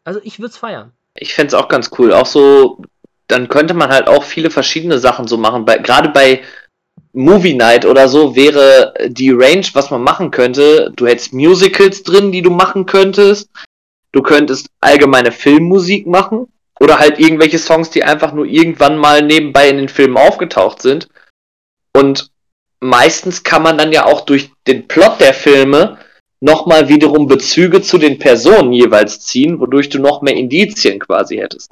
[0.03, 0.91] Also ich würde es feiern.
[1.15, 2.13] Ich fände es auch ganz cool.
[2.13, 2.81] Auch so,
[3.27, 5.65] dann könnte man halt auch viele verschiedene Sachen so machen.
[5.65, 6.43] Gerade bei
[7.13, 10.91] Movie Night oder so wäre die Range, was man machen könnte.
[10.95, 13.49] Du hättest Musicals drin, die du machen könntest.
[14.11, 16.47] Du könntest allgemeine Filmmusik machen.
[16.79, 21.07] Oder halt irgendwelche Songs, die einfach nur irgendwann mal nebenbei in den Filmen aufgetaucht sind.
[21.93, 22.31] Und
[22.79, 25.97] meistens kann man dann ja auch durch den Plot der Filme
[26.41, 31.71] nochmal wiederum Bezüge zu den Personen jeweils ziehen, wodurch du noch mehr Indizien quasi hättest.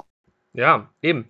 [0.54, 1.28] Ja, eben.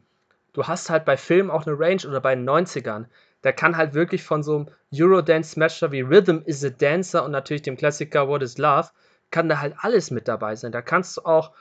[0.53, 3.07] Du hast halt bei Filmen auch eine Range oder bei den 90ern
[3.45, 7.63] der kann halt wirklich von so einem Eurodance-Smasher wie Rhythm is a Dancer und natürlich
[7.63, 8.89] dem Klassiker What is Love,
[9.31, 10.73] kann da halt alles mit dabei sein.
[10.73, 11.53] Da kannst du auch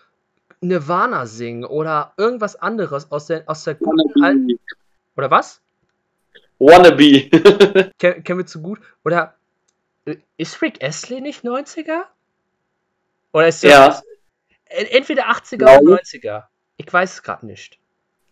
[0.64, 4.60] Nirvana singen oder irgendwas anderes aus der, aus der guten alten.
[5.16, 5.62] Oder was?
[6.60, 7.30] Wannabe.
[8.00, 8.80] Ken, kennen wir zu gut.
[9.04, 9.36] Oder
[10.06, 12.04] äh, ist Rick Astley nicht 90er?
[13.34, 14.02] Oder ist ja.
[14.66, 16.44] entweder 80er oder 90er?
[16.78, 17.80] Ich weiß es gerade nicht.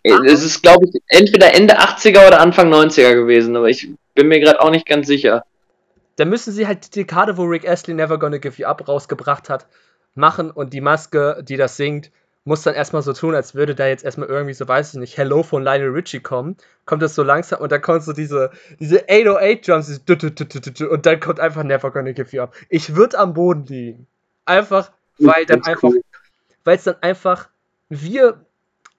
[0.03, 4.39] Es ist, glaube ich, entweder Ende 80er oder Anfang 90er gewesen, aber ich bin mir
[4.39, 5.45] gerade auch nicht ganz sicher.
[6.15, 9.49] Da müssen sie halt die Dekade, wo Rick Astley Never Gonna Give You Up rausgebracht
[9.49, 9.67] hat,
[10.15, 12.11] machen und die Maske, die das singt,
[12.43, 15.17] muss dann erstmal so tun, als würde da jetzt erstmal irgendwie so, weiß ich nicht,
[15.17, 16.57] Hello von Lionel Richie kommen.
[16.85, 20.01] Kommt das so langsam und dann kommt so diese, diese 808 Drums
[20.81, 22.55] und dann kommt einfach Never Gonna Give You Up.
[22.69, 24.07] Ich würde am Boden liegen.
[24.45, 25.91] Einfach, weil dann einfach,
[26.63, 27.49] weil es dann einfach,
[27.89, 28.43] wir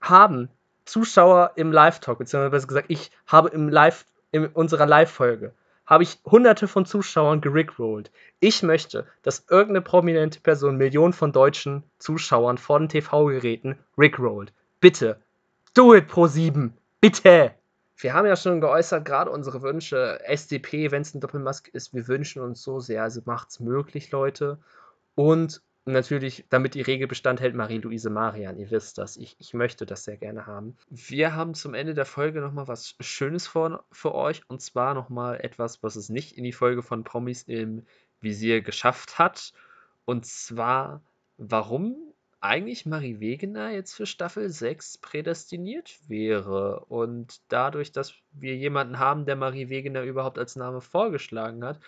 [0.01, 0.49] haben
[0.85, 5.53] Zuschauer im Live-Talk, beziehungsweise gesagt, ich habe im Live, in unserer Live-Folge,
[5.93, 8.11] habe ich hunderte von Zuschauern gerickrollt.
[8.41, 14.55] Ich möchte, dass irgendeine prominente Person Millionen von deutschen Zuschauern vor den TV-Geräten rickrollt.
[14.81, 15.21] Bitte.
[15.75, 16.73] Do it pro 7.
[16.99, 17.51] Bitte.
[17.99, 20.19] Wir haben ja schon geäußert, gerade unsere Wünsche.
[20.25, 23.03] SDP, wenn es ein Doppelmask ist, wir wünschen uns so sehr.
[23.03, 24.57] Also macht's möglich, Leute.
[25.15, 28.59] Und natürlich, damit die Regel Bestand hält, Marie-Louise Marian.
[28.59, 29.17] Ihr wisst das.
[29.17, 30.77] Ich, ich möchte das sehr gerne haben.
[30.89, 34.43] Wir haben zum Ende der Folge nochmal was Schönes vor, für euch.
[34.49, 37.85] Und zwar nochmal etwas, was es nicht in die Folge von Promis im
[38.21, 39.53] Visier geschafft hat.
[40.05, 41.03] Und zwar,
[41.37, 42.13] warum
[42.43, 46.85] eigentlich Marie Wegener jetzt für Staffel 6 prädestiniert wäre.
[46.87, 51.79] Und dadurch, dass wir jemanden haben, der Marie Wegener überhaupt als Name vorgeschlagen hat,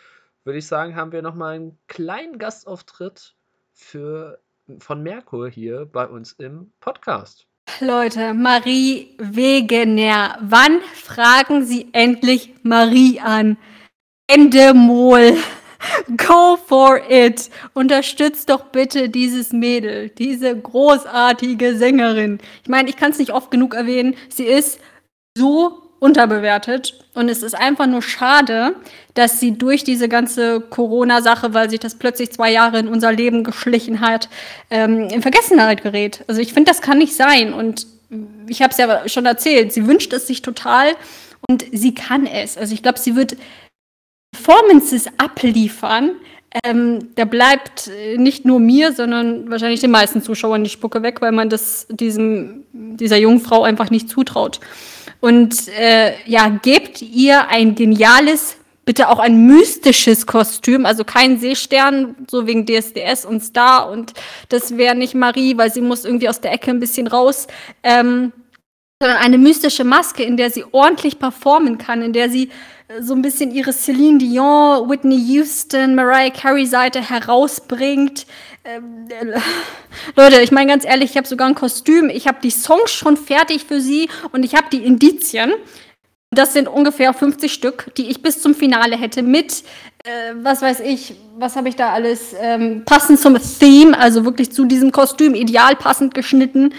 [0.44, 3.34] würde ich sagen, haben wir nochmal einen kleinen Gastauftritt
[3.74, 4.40] für,
[4.78, 7.46] von Merkur hier bei uns im Podcast.
[7.80, 13.56] Leute, Marie Wegener, wann fragen Sie endlich Marie an?
[14.26, 15.36] Endemol.
[16.16, 17.50] Go for it!
[17.74, 22.38] Unterstützt doch bitte dieses Mädel, diese großartige Sängerin.
[22.62, 24.16] Ich meine, ich kann es nicht oft genug erwähnen.
[24.28, 24.80] Sie ist
[25.36, 27.02] so unterbewertet.
[27.14, 28.76] Und es ist einfach nur schade,
[29.14, 33.42] dass sie durch diese ganze Corona-Sache, weil sich das plötzlich zwei Jahre in unser Leben
[33.42, 34.28] geschlichen hat,
[34.68, 36.22] ähm, in Vergessenheit gerät.
[36.28, 37.54] Also ich finde, das kann nicht sein.
[37.54, 37.86] Und
[38.48, 40.88] ich habe es ja schon erzählt, sie wünscht es sich total
[41.48, 42.58] und sie kann es.
[42.58, 43.38] Also ich glaube, sie wird
[44.32, 46.10] Performances abliefern.
[46.66, 51.32] Ähm, da bleibt nicht nur mir, sondern wahrscheinlich den meisten Zuschauern die Spucke weg, weil
[51.32, 54.60] man das diesem, dieser jungen Frau einfach nicht zutraut.
[55.24, 62.14] Und äh, ja, gebt ihr ein geniales, bitte auch ein mystisches Kostüm, also kein Seestern,
[62.30, 63.90] so wegen DSDS und Star.
[63.90, 64.12] Und
[64.50, 67.46] das wäre nicht Marie, weil sie muss irgendwie aus der Ecke ein bisschen raus.
[67.82, 68.34] Ähm,
[69.04, 72.48] sondern eine mystische Maske, in der sie ordentlich performen kann, in der sie
[72.88, 78.24] äh, so ein bisschen ihre Celine Dion, Whitney Houston, Mariah Carey Seite herausbringt.
[78.64, 79.38] Ähm, äh,
[80.16, 83.18] Leute, ich meine ganz ehrlich, ich habe sogar ein Kostüm, ich habe die Songs schon
[83.18, 85.52] fertig für sie und ich habe die Indizien.
[86.30, 89.64] Das sind ungefähr 50 Stück, die ich bis zum Finale hätte mit,
[90.02, 94.50] äh, was weiß ich, was habe ich da alles, ähm, passend zum Theme, also wirklich
[94.50, 96.72] zu diesem Kostüm ideal passend geschnitten.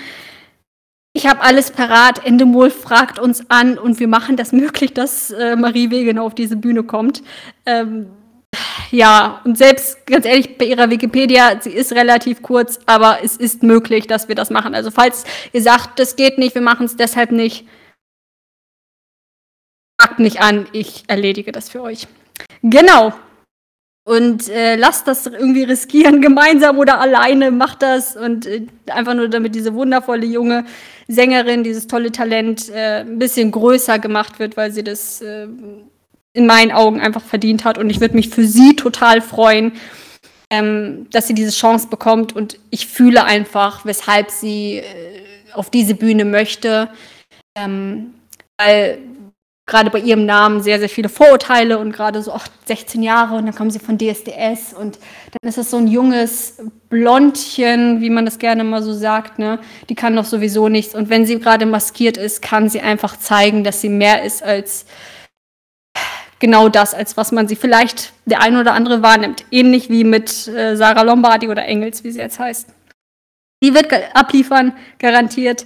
[1.15, 2.25] Ich habe alles parat.
[2.25, 6.57] Endemol fragt uns an und wir machen das möglich, dass äh, Marie Wegener auf diese
[6.57, 7.23] Bühne kommt.
[7.65, 8.07] Ähm,
[8.91, 13.63] ja, und selbst ganz ehrlich, bei ihrer Wikipedia, sie ist relativ kurz, aber es ist
[13.63, 14.75] möglich, dass wir das machen.
[14.75, 17.65] Also falls ihr sagt, das geht nicht, wir machen es deshalb nicht,
[19.99, 22.07] fragt mich an, ich erledige das für euch.
[22.61, 23.13] Genau.
[24.07, 29.29] Und äh, lasst das irgendwie riskieren, gemeinsam oder alleine, macht das und äh, einfach nur
[29.29, 30.65] damit diese wundervolle junge
[31.07, 35.47] Sängerin, dieses tolle Talent äh, ein bisschen größer gemacht wird, weil sie das äh,
[36.33, 37.79] in meinen Augen einfach verdient hat.
[37.79, 39.71] Und ich würde mich für sie total freuen,
[40.51, 42.35] ähm, dass sie diese Chance bekommt.
[42.35, 44.83] Und ich fühle einfach, weshalb sie äh,
[45.53, 46.89] auf diese Bühne möchte.
[47.57, 48.13] Ähm,
[48.57, 48.99] weil
[49.67, 53.45] gerade bei ihrem Namen sehr, sehr viele Vorurteile und gerade so ach, 16 Jahre und
[53.45, 54.99] dann kommen sie von DSDS und
[55.31, 56.57] dann ist es so ein junges
[56.89, 59.59] Blondchen, wie man das gerne mal so sagt, ne?
[59.89, 63.63] Die kann doch sowieso nichts und wenn sie gerade maskiert ist, kann sie einfach zeigen,
[63.63, 64.85] dass sie mehr ist als
[66.39, 69.45] genau das, als was man sie vielleicht der ein oder andere wahrnimmt.
[69.49, 72.69] Ähnlich wie mit äh, Sarah Lombardi oder Engels, wie sie jetzt heißt.
[73.63, 75.65] Die wird abliefern, garantiert.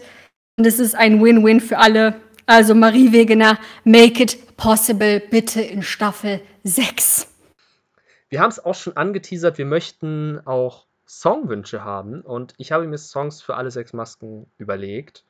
[0.57, 2.15] Und es ist ein Win-Win für alle
[2.49, 7.27] also Marie Wegener, make it possible, bitte in Staffel 6.
[8.29, 12.21] Wir haben es auch schon angeteasert, wir möchten auch Songwünsche haben.
[12.21, 15.23] Und ich habe mir Songs für alle sechs Masken überlegt.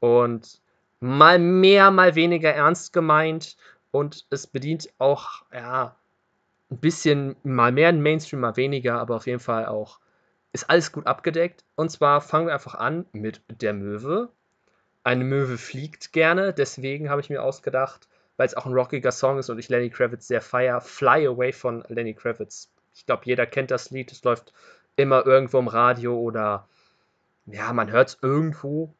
[0.00, 0.60] Und
[0.98, 3.56] mal mehr, mal weniger ernst gemeint.
[3.92, 5.94] Und es bedient auch, ja,
[6.68, 10.00] ein bisschen mal mehr in Mainstream, mal weniger, aber auf jeden Fall auch
[10.52, 11.64] ist alles gut abgedeckt.
[11.76, 14.30] Und zwar fangen wir einfach an mit der Möwe
[15.02, 19.38] eine Möwe fliegt gerne, deswegen habe ich mir ausgedacht, weil es auch ein rockiger Song
[19.38, 22.70] ist und ich Lenny Kravitz sehr feier, Fly Away von Lenny Kravitz.
[22.94, 24.52] Ich glaube, jeder kennt das Lied, es läuft
[24.96, 26.68] immer irgendwo im Radio oder
[27.46, 28.94] ja, man hört es irgendwo.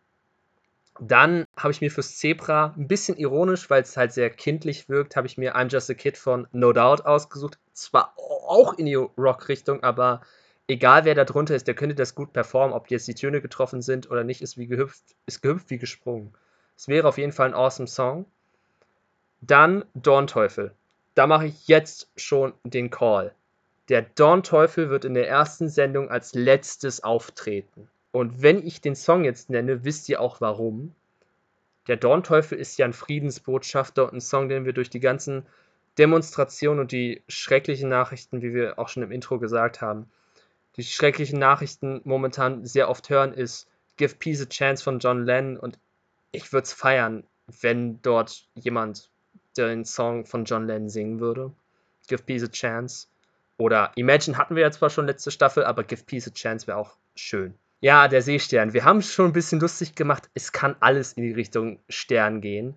[0.98, 5.16] Dann habe ich mir fürs Zebra ein bisschen ironisch, weil es halt sehr kindlich wirkt,
[5.16, 7.58] habe ich mir I'm Just a Kid von No Doubt ausgesucht.
[7.72, 10.20] Zwar auch in die Rock-Richtung, aber
[10.70, 13.82] egal wer da drunter ist, der könnte das gut performen, ob jetzt die Töne getroffen
[13.82, 16.32] sind oder nicht, ist wie gehüpft, ist gehüpft wie gesprungen.
[16.76, 18.24] Es wäre auf jeden Fall ein awesome Song.
[19.40, 20.72] Dann Dornteufel.
[21.14, 23.34] Da mache ich jetzt schon den Call.
[23.88, 27.88] Der Dornteufel wird in der ersten Sendung als letztes auftreten.
[28.12, 30.94] Und wenn ich den Song jetzt nenne, wisst ihr auch warum.
[31.88, 35.44] Der Dornteufel ist ja ein Friedensbotschafter und ein Song, den wir durch die ganzen
[35.98, 40.08] Demonstrationen und die schrecklichen Nachrichten, wie wir auch schon im Intro gesagt haben,
[40.76, 45.56] die schrecklichen Nachrichten momentan sehr oft hören, ist Give Peace a Chance von John Lennon
[45.56, 45.78] und
[46.32, 47.24] ich würde es feiern,
[47.60, 49.10] wenn dort jemand
[49.56, 51.52] den Song von John Lennon singen würde.
[52.08, 53.08] Give Peace a Chance.
[53.58, 56.78] Oder Imagine hatten wir ja zwar schon letzte Staffel, aber Give Peace a Chance wäre
[56.78, 57.54] auch schön.
[57.80, 58.72] Ja, der Seestern.
[58.72, 60.30] Wir haben es schon ein bisschen lustig gemacht.
[60.34, 62.74] Es kann alles in die Richtung Stern gehen.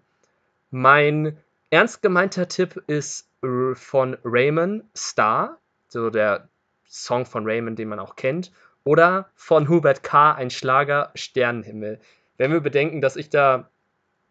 [0.72, 1.38] Mein
[1.70, 6.50] ernst gemeinter Tipp ist äh, von Raymond Star, so der
[6.88, 8.52] Song von Raymond, den man auch kennt,
[8.84, 12.00] oder von Hubert K., ein Schlager Sternenhimmel.
[12.38, 13.70] Wenn wir bedenken, dass ich da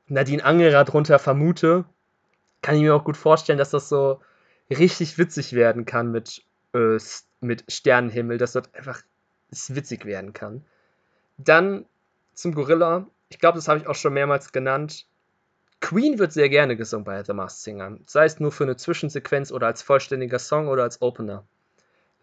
[0.09, 1.85] Nadine Angerer drunter vermute,
[2.61, 4.21] kann ich mir auch gut vorstellen, dass das so
[4.71, 6.43] richtig witzig werden kann mit,
[6.75, 6.99] äh,
[7.41, 9.03] mit Sternenhimmel, dass dort einfach
[9.51, 10.65] witzig werden kann.
[11.39, 11.87] Dann
[12.35, 13.07] zum Gorilla.
[13.29, 15.07] Ich glaube, das habe ich auch schon mehrmals genannt.
[15.81, 19.51] Queen wird sehr gerne gesungen bei The Masked Singer, sei es nur für eine Zwischensequenz
[19.51, 21.45] oder als vollständiger Song oder als Opener.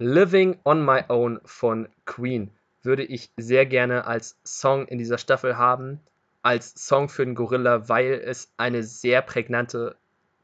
[0.01, 2.51] Living on My Own von Queen
[2.83, 5.99] würde ich sehr gerne als Song in dieser Staffel haben,
[6.41, 9.97] als Song für den Gorilla, weil es eine sehr prägnante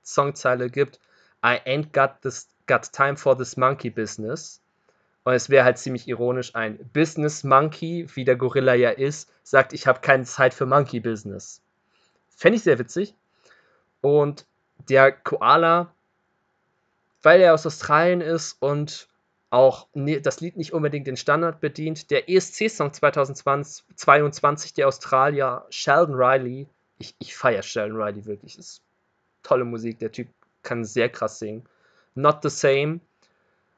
[0.04, 1.00] Songzeile gibt.
[1.42, 4.62] I ain't got, this, got time for this monkey business.
[5.24, 9.72] Und es wäre halt ziemlich ironisch, ein Business Monkey, wie der Gorilla ja ist, sagt,
[9.72, 11.62] ich habe keine Zeit für Monkey Business.
[12.28, 13.16] Fände ich sehr witzig.
[14.02, 14.46] Und
[14.90, 15.94] der Koala,
[17.22, 19.08] weil er aus Australien ist und
[19.56, 22.12] auch das Lied nicht unbedingt den Standard bedient.
[22.12, 28.82] Der ESC-Song 2022, der Australier Sheldon Riley, ich, ich feiere Sheldon Riley wirklich, ist
[29.44, 30.28] tolle Musik, der Typ
[30.62, 31.64] kann sehr krass singen.
[32.16, 33.00] Not the Same.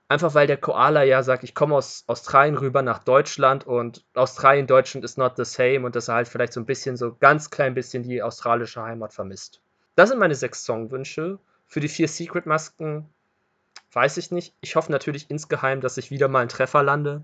[0.09, 4.65] Einfach weil der Koala ja sagt, ich komme aus Australien rüber nach Deutschland und Australien,
[4.65, 7.49] Deutschland ist not the same und dass er halt vielleicht so ein bisschen, so ganz
[7.49, 9.61] klein bisschen die australische Heimat vermisst.
[9.95, 11.39] Das sind meine sechs Songwünsche.
[11.65, 13.09] Für die vier Secret Masken
[13.97, 14.53] weiß ich nicht.
[14.61, 17.23] Ich hoffe natürlich insgeheim, dass ich wieder mal einen Treffer lande.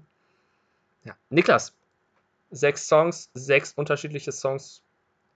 [1.03, 1.15] Ja.
[1.29, 1.75] Niklas,
[2.49, 4.81] sechs Songs, sechs unterschiedliche Songs.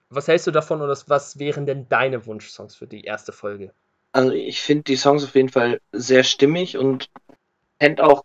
[0.09, 3.71] Was hältst du davon oder was wären denn deine Wunschsongs für die erste Folge?
[4.13, 7.11] Also ich finde die Songs auf jeden Fall sehr stimmig und
[7.79, 8.23] fände auch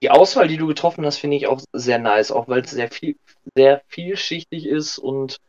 [0.00, 2.88] die Auswahl, die du getroffen hast, finde ich auch sehr nice, auch weil es sehr
[2.88, 3.16] viel,
[3.56, 5.40] sehr vielschichtig ist und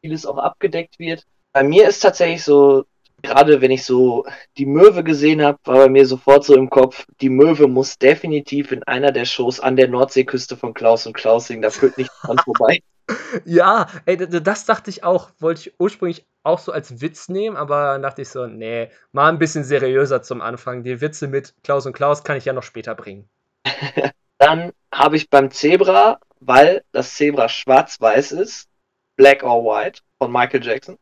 [0.00, 1.26] vieles auch abgedeckt wird.
[1.52, 2.84] Bei mir ist tatsächlich so,
[3.22, 4.26] gerade wenn ich so
[4.58, 8.72] die Möwe gesehen habe, war bei mir sofort so im Kopf, die Möwe muss definitiv
[8.72, 12.20] in einer der Shows an der Nordseeküste von Klaus und Klaus singen, da führt nichts
[12.20, 12.82] dran vorbei.
[13.44, 17.98] Ja, ey, das dachte ich auch, wollte ich ursprünglich auch so als Witz nehmen, aber
[17.98, 20.84] dachte ich so, nee, mal ein bisschen seriöser zum Anfang.
[20.84, 23.28] Die Witze mit Klaus und Klaus kann ich ja noch später bringen.
[24.38, 28.68] Dann habe ich beim Zebra, weil das Zebra schwarz-weiß ist,
[29.16, 30.98] Black or White von Michael Jackson.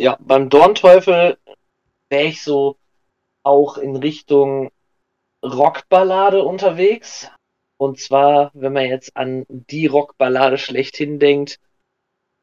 [0.00, 1.36] Ja, beim Dornteufel
[2.08, 2.78] wäre ich so
[3.42, 4.70] auch in Richtung
[5.44, 7.28] Rockballade unterwegs.
[7.76, 11.60] Und zwar, wenn man jetzt an die Rockballade schlechthin denkt,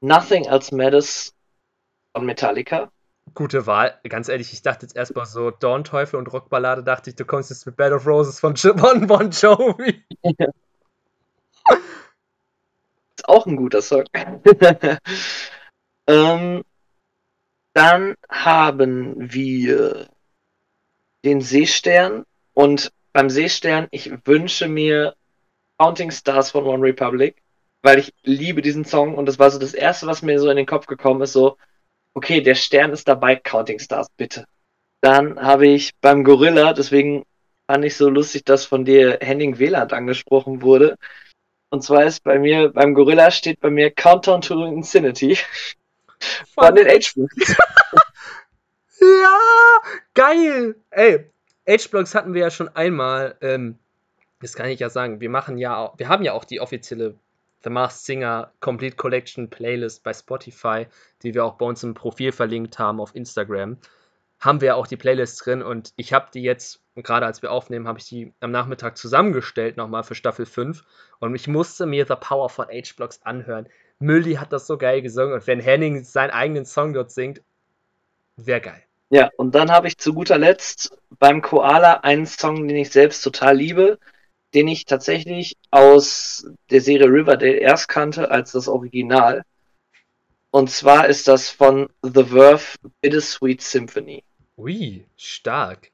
[0.02, 1.34] Nothing Else Matters
[2.16, 2.92] von Metallica.
[3.34, 4.00] Gute Wahl.
[4.08, 7.66] Ganz ehrlich, ich dachte jetzt erstmal so Dornteufel und Rockballade, dachte ich, du kommst jetzt
[7.66, 10.04] mit Bed of Roses von Bon Bon Jovi.
[13.16, 14.04] Ist auch ein guter Song.
[16.08, 16.64] ähm,
[17.78, 20.08] dann haben wir
[21.24, 22.26] den Seestern
[22.56, 25.14] und beim Seestern, ich wünsche mir
[25.78, 27.36] Counting Stars von One Republic,
[27.84, 30.58] weil ich liebe diesen Song und das war so das erste, was mir so in
[30.58, 31.58] den Kopf gekommen ist, so,
[32.16, 34.46] okay, der Stern ist dabei, Counting Stars, bitte.
[35.02, 37.26] Dann habe ich beim Gorilla, deswegen
[37.68, 40.98] fand ich so lustig, dass von dir Henning Wieland angesprochen wurde.
[41.70, 45.38] Und zwar ist bei mir, beim Gorilla steht bei mir Countdown to Infinity
[46.54, 47.56] von den H-Blocks.
[49.00, 49.38] ja,
[50.14, 50.76] geil!
[50.90, 51.32] Ey,
[51.68, 53.36] H-Blocks hatten wir ja schon einmal.
[53.42, 53.78] Ähm,
[54.40, 55.20] das kann ich ja sagen.
[55.20, 57.16] Wir machen ja wir haben ja auch die offizielle
[57.64, 60.88] The Masked Singer Complete Collection Playlist bei Spotify,
[61.24, 63.78] die wir auch bei uns im Profil verlinkt haben auf Instagram.
[64.40, 67.88] Haben wir auch die Playlist drin und ich habe die jetzt, gerade als wir aufnehmen,
[67.88, 70.84] habe ich die am Nachmittag zusammengestellt nochmal für Staffel 5
[71.20, 73.68] und ich musste mir The Power von H-Blocks anhören.
[74.00, 77.42] Mülli hat das so geil gesungen und wenn Henning seinen eigenen Song dort singt,
[78.36, 78.84] wäre geil.
[79.10, 83.22] Ja, und dann habe ich zu guter Letzt beim Koala einen Song, den ich selbst
[83.22, 84.00] total liebe,
[84.54, 89.44] den ich tatsächlich aus der Serie Riverdale erst kannte als das Original.
[90.52, 94.24] Und zwar ist das von The Verve Bittersweet Symphony.
[94.58, 95.92] Ui, stark.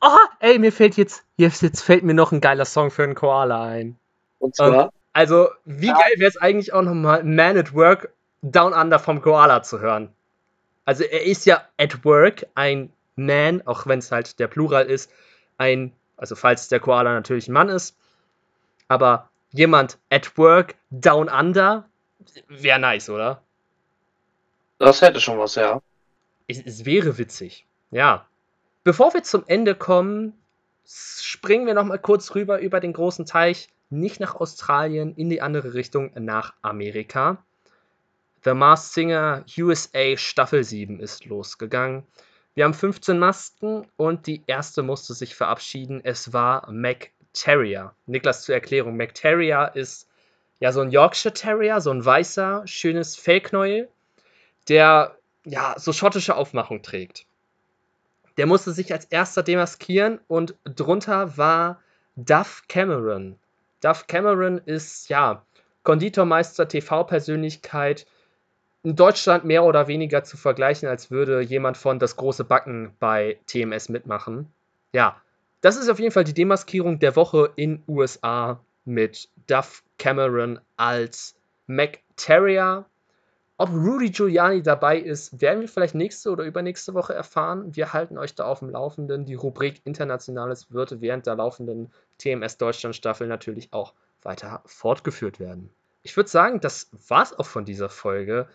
[0.00, 3.14] Oh, ey, mir fällt jetzt, jetzt, jetzt fällt mir noch ein geiler Song für einen
[3.14, 3.98] Koala ein.
[4.38, 4.92] Und zwar?
[5.18, 5.98] Also, wie ja.
[5.98, 8.10] geil wäre es eigentlich auch nochmal Man at Work
[8.42, 10.10] Down Under vom Koala zu hören.
[10.84, 15.10] Also, er ist ja at Work ein Man, auch wenn es halt der Plural ist,
[15.56, 17.96] ein also falls der Koala natürlich ein Mann ist.
[18.88, 21.88] Aber jemand at work down under
[22.48, 23.42] wäre nice, oder?
[24.78, 25.80] Das hätte schon was, ja.
[26.46, 27.66] Es, es wäre witzig.
[27.90, 28.26] Ja.
[28.84, 30.34] Bevor wir zum Ende kommen,
[30.84, 35.40] springen wir noch mal kurz rüber über den großen Teich, nicht nach Australien, in die
[35.40, 37.44] andere Richtung, nach Amerika.
[38.44, 42.04] The Mars Singer USA Staffel 7 ist losgegangen.
[42.54, 46.00] Wir haben 15 Masken und die erste musste sich verabschieden.
[46.02, 47.94] Es war Mac Terrier.
[48.06, 48.96] Niklas zur Erklärung.
[48.96, 50.08] Mac Terrier ist
[50.60, 53.88] ja so ein Yorkshire Terrier, so ein weißer, schönes Fellknäuel,
[54.68, 57.26] der ja so schottische Aufmachung trägt.
[58.36, 61.80] Der musste sich als erster demaskieren und drunter war
[62.16, 63.36] Duff Cameron.
[63.80, 65.44] Duff Cameron ist ja
[65.82, 68.06] Konditormeister, TV-Persönlichkeit,
[68.82, 73.38] in Deutschland mehr oder weniger zu vergleichen, als würde jemand von Das große Backen bei
[73.46, 74.52] TMS mitmachen.
[74.92, 75.20] Ja,
[75.60, 81.34] das ist auf jeden Fall die Demaskierung der Woche in USA mit Duff Cameron als
[81.66, 82.86] Mac Terrier.
[83.60, 87.74] Ob Rudy Giuliani dabei ist, werden wir vielleicht nächste oder übernächste Woche erfahren.
[87.74, 89.24] Wir halten euch da auf dem Laufenden.
[89.24, 95.70] Die Rubrik Internationales wird während der laufenden TMS Deutschland Staffel natürlich auch weiter fortgeführt werden.
[96.04, 98.46] Ich würde sagen, das war's auch von dieser Folge.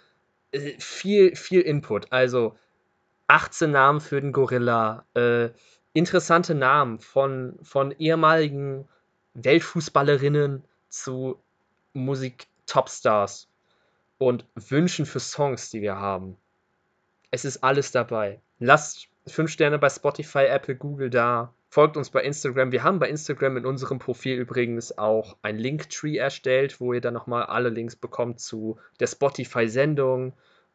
[0.51, 2.09] Äh, viel, viel Input.
[2.13, 2.55] Also
[3.27, 5.49] 18 Namen für den Gorilla, äh,
[5.91, 8.87] interessante Namen von, von ehemaligen
[9.33, 11.41] Weltfußballerinnen zu
[11.91, 13.49] Musik-Topstars
[14.27, 16.37] und Wünschen für Songs, die wir haben.
[17.31, 18.39] Es ist alles dabei.
[18.59, 21.53] Lasst 5 Sterne bei Spotify, Apple, Google da.
[21.69, 22.71] Folgt uns bei Instagram.
[22.71, 27.13] Wir haben bei Instagram in unserem Profil übrigens auch ein Linktree erstellt, wo ihr dann
[27.13, 30.33] nochmal alle Links bekommt zu der Spotify-Sendung,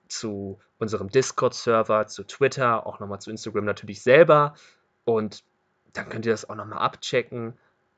[0.09, 4.55] zu unserem Discord-Server, zu Twitter, auch nochmal zu Instagram natürlich selber.
[5.05, 5.45] Und
[5.93, 7.55] dann könnt ihr das auch nochmal abchecken,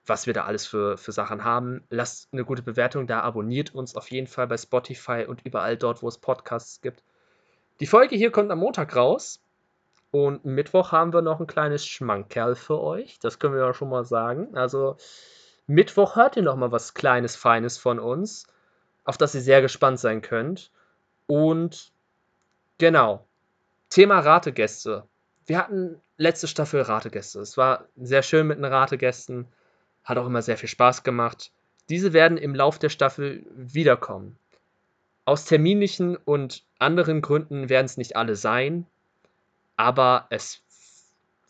[0.07, 1.85] was wir da alles für, für Sachen haben.
[1.91, 6.03] Lasst eine gute Bewertung da, abonniert uns auf jeden Fall bei Spotify und überall dort,
[6.03, 7.03] wo es Podcasts gibt.
[7.81, 9.43] Die Folge hier kommt am Montag raus.
[10.13, 13.19] Und Mittwoch haben wir noch ein kleines Schmankerl für euch.
[13.21, 14.57] Das können wir ja schon mal sagen.
[14.57, 14.97] Also
[15.67, 18.47] Mittwoch hört ihr noch mal was Kleines, Feines von uns,
[19.05, 20.73] auf das ihr sehr gespannt sein könnt.
[21.29, 21.93] Und
[22.79, 23.25] genau,
[23.89, 25.05] Thema Rategäste.
[25.47, 27.41] Wir hatten letzte Staffel Rategäste.
[27.41, 29.47] Es war sehr schön mit den Rategästen.
[30.05, 31.53] Hat auch immer sehr viel Spaß gemacht.
[31.89, 34.39] Diese werden im Lauf der Staffel wiederkommen.
[35.25, 38.87] Aus terminlichen und anderen Gründen werden es nicht alle sein,
[39.77, 40.63] aber es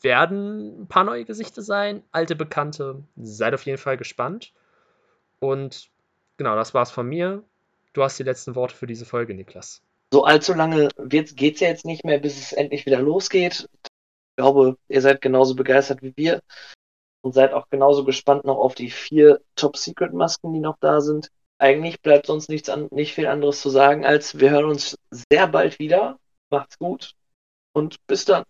[0.03, 3.03] werden ein paar neue Gesichter sein, alte Bekannte.
[3.17, 4.53] Seid auf jeden Fall gespannt.
[5.41, 5.91] Und
[6.37, 7.43] genau, das war's von mir.
[7.93, 9.83] Du hast die letzten Worte für diese Folge, Niklas.
[10.13, 13.69] So allzu lange geht es ja jetzt nicht mehr, bis es endlich wieder losgeht.
[13.85, 16.41] Ich glaube, ihr seid genauso begeistert wie wir
[17.23, 21.31] und seid auch genauso gespannt noch auf die vier Top-Secret-Masken, die noch da sind.
[21.59, 25.47] Eigentlich bleibt sonst nichts an, nicht viel anderes zu sagen, als wir hören uns sehr
[25.47, 26.19] bald wieder.
[26.51, 27.15] Macht's gut
[27.73, 28.45] und bis dann.